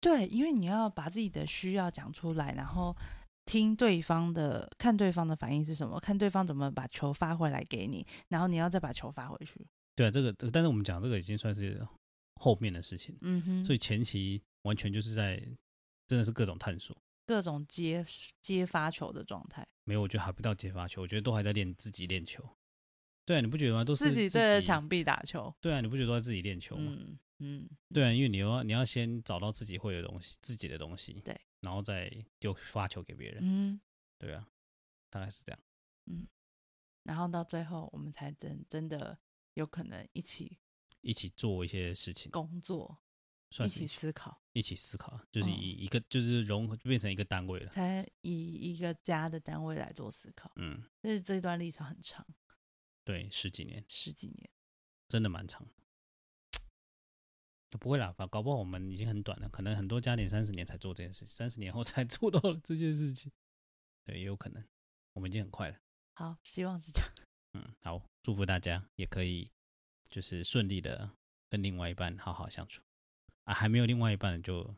[0.00, 2.96] 对，因为你要把自己的需要讲出来，然后
[3.46, 9.60] 听对方的，看对方的反应是什么，看对方怎么把球发回来给你，然后你要再把球发回去。
[9.96, 11.84] 对啊，这个，但是我们讲这个已经算是
[12.36, 15.36] 后面的事情，嗯哼，所以前期完全就是在
[16.06, 16.96] 真的是各种探索，
[17.26, 18.04] 各种接
[18.40, 19.66] 接发球的状态。
[19.84, 22.42] 没有，我觉得还不到接发球，我觉得都还在练自己练球。
[23.24, 23.84] 对啊，你不觉得吗？
[23.84, 25.54] 都是自己对着墙壁打球。
[25.60, 26.92] 对啊，你不觉得都在自己练球吗？
[26.96, 27.68] 嗯嗯。
[27.92, 31.20] 对啊，因为你要你要先找到自己会的东西，自己的东西。
[31.24, 31.38] 对。
[31.60, 33.40] 然后再丢发球给别人。
[33.42, 33.80] 嗯。
[34.18, 34.48] 对啊，
[35.10, 35.60] 大概是这样。
[36.06, 36.26] 嗯。
[37.02, 39.18] 然后到最后，我们才真真的
[39.54, 40.58] 有可能一起
[41.00, 42.98] 一起做一些事情，工作，
[43.64, 50.52] 一起思考，一起思考，就是以一个就是融合变成一个单位了，才以一个家的单位来做思考。
[50.56, 50.82] 嗯。
[51.02, 52.26] 就是这段历程很长。
[53.04, 54.50] 对，十几年，十几年，
[55.08, 55.66] 真的蛮长。
[57.78, 63.30] 不会啦，搞不好我们已经很短了，可能很多家庭三十年才做这件事情，三十年后才 做到了这件事情。
[64.04, 64.66] 对，也有可能，
[65.12, 65.78] 我们已经很快了。
[66.14, 67.10] 好，希望是这样。
[67.54, 69.50] 嗯，好，祝福大家也可以
[70.08, 71.10] 就是顺利的
[71.48, 72.82] 跟另外一半好好相处
[73.48, 73.54] 啊。
[73.54, 74.74] 还没有另外一半就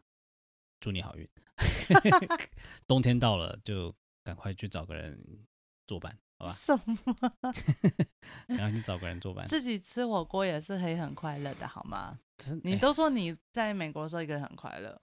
[0.80, 1.28] 祝你好运。
[2.86, 3.94] 冬天到了，就
[4.24, 5.46] 赶快去找个人
[5.86, 6.16] 作伴。
[6.38, 6.96] 好吧，什么？
[8.48, 9.44] 赶快去找个人作伴。
[9.48, 12.18] 自己吃火锅也是可以很快乐的，好吗？
[12.64, 14.98] 你都说你在美国的时候一个人很快乐，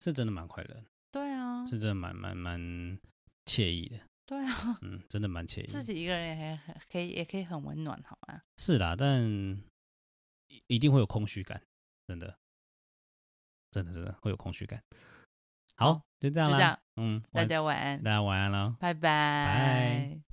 [0.00, 0.84] 是真的蛮快乐。
[1.10, 2.60] 对啊，是真的蛮蛮蛮
[3.46, 4.00] 惬意的。
[4.26, 5.66] 对啊，嗯，真的蛮惬意。
[5.66, 8.42] 自己一个人也可以可以也可以很温暖，好吗？
[8.58, 9.22] 是啦，但
[10.66, 11.62] 一定会有空虚感，
[12.06, 12.38] 真的，
[13.72, 14.80] 真的真的会有空虚感。
[15.74, 16.56] 好，就这样啦。
[16.56, 20.31] 就这样，嗯，大家晚安，大家晚安了，拜拜。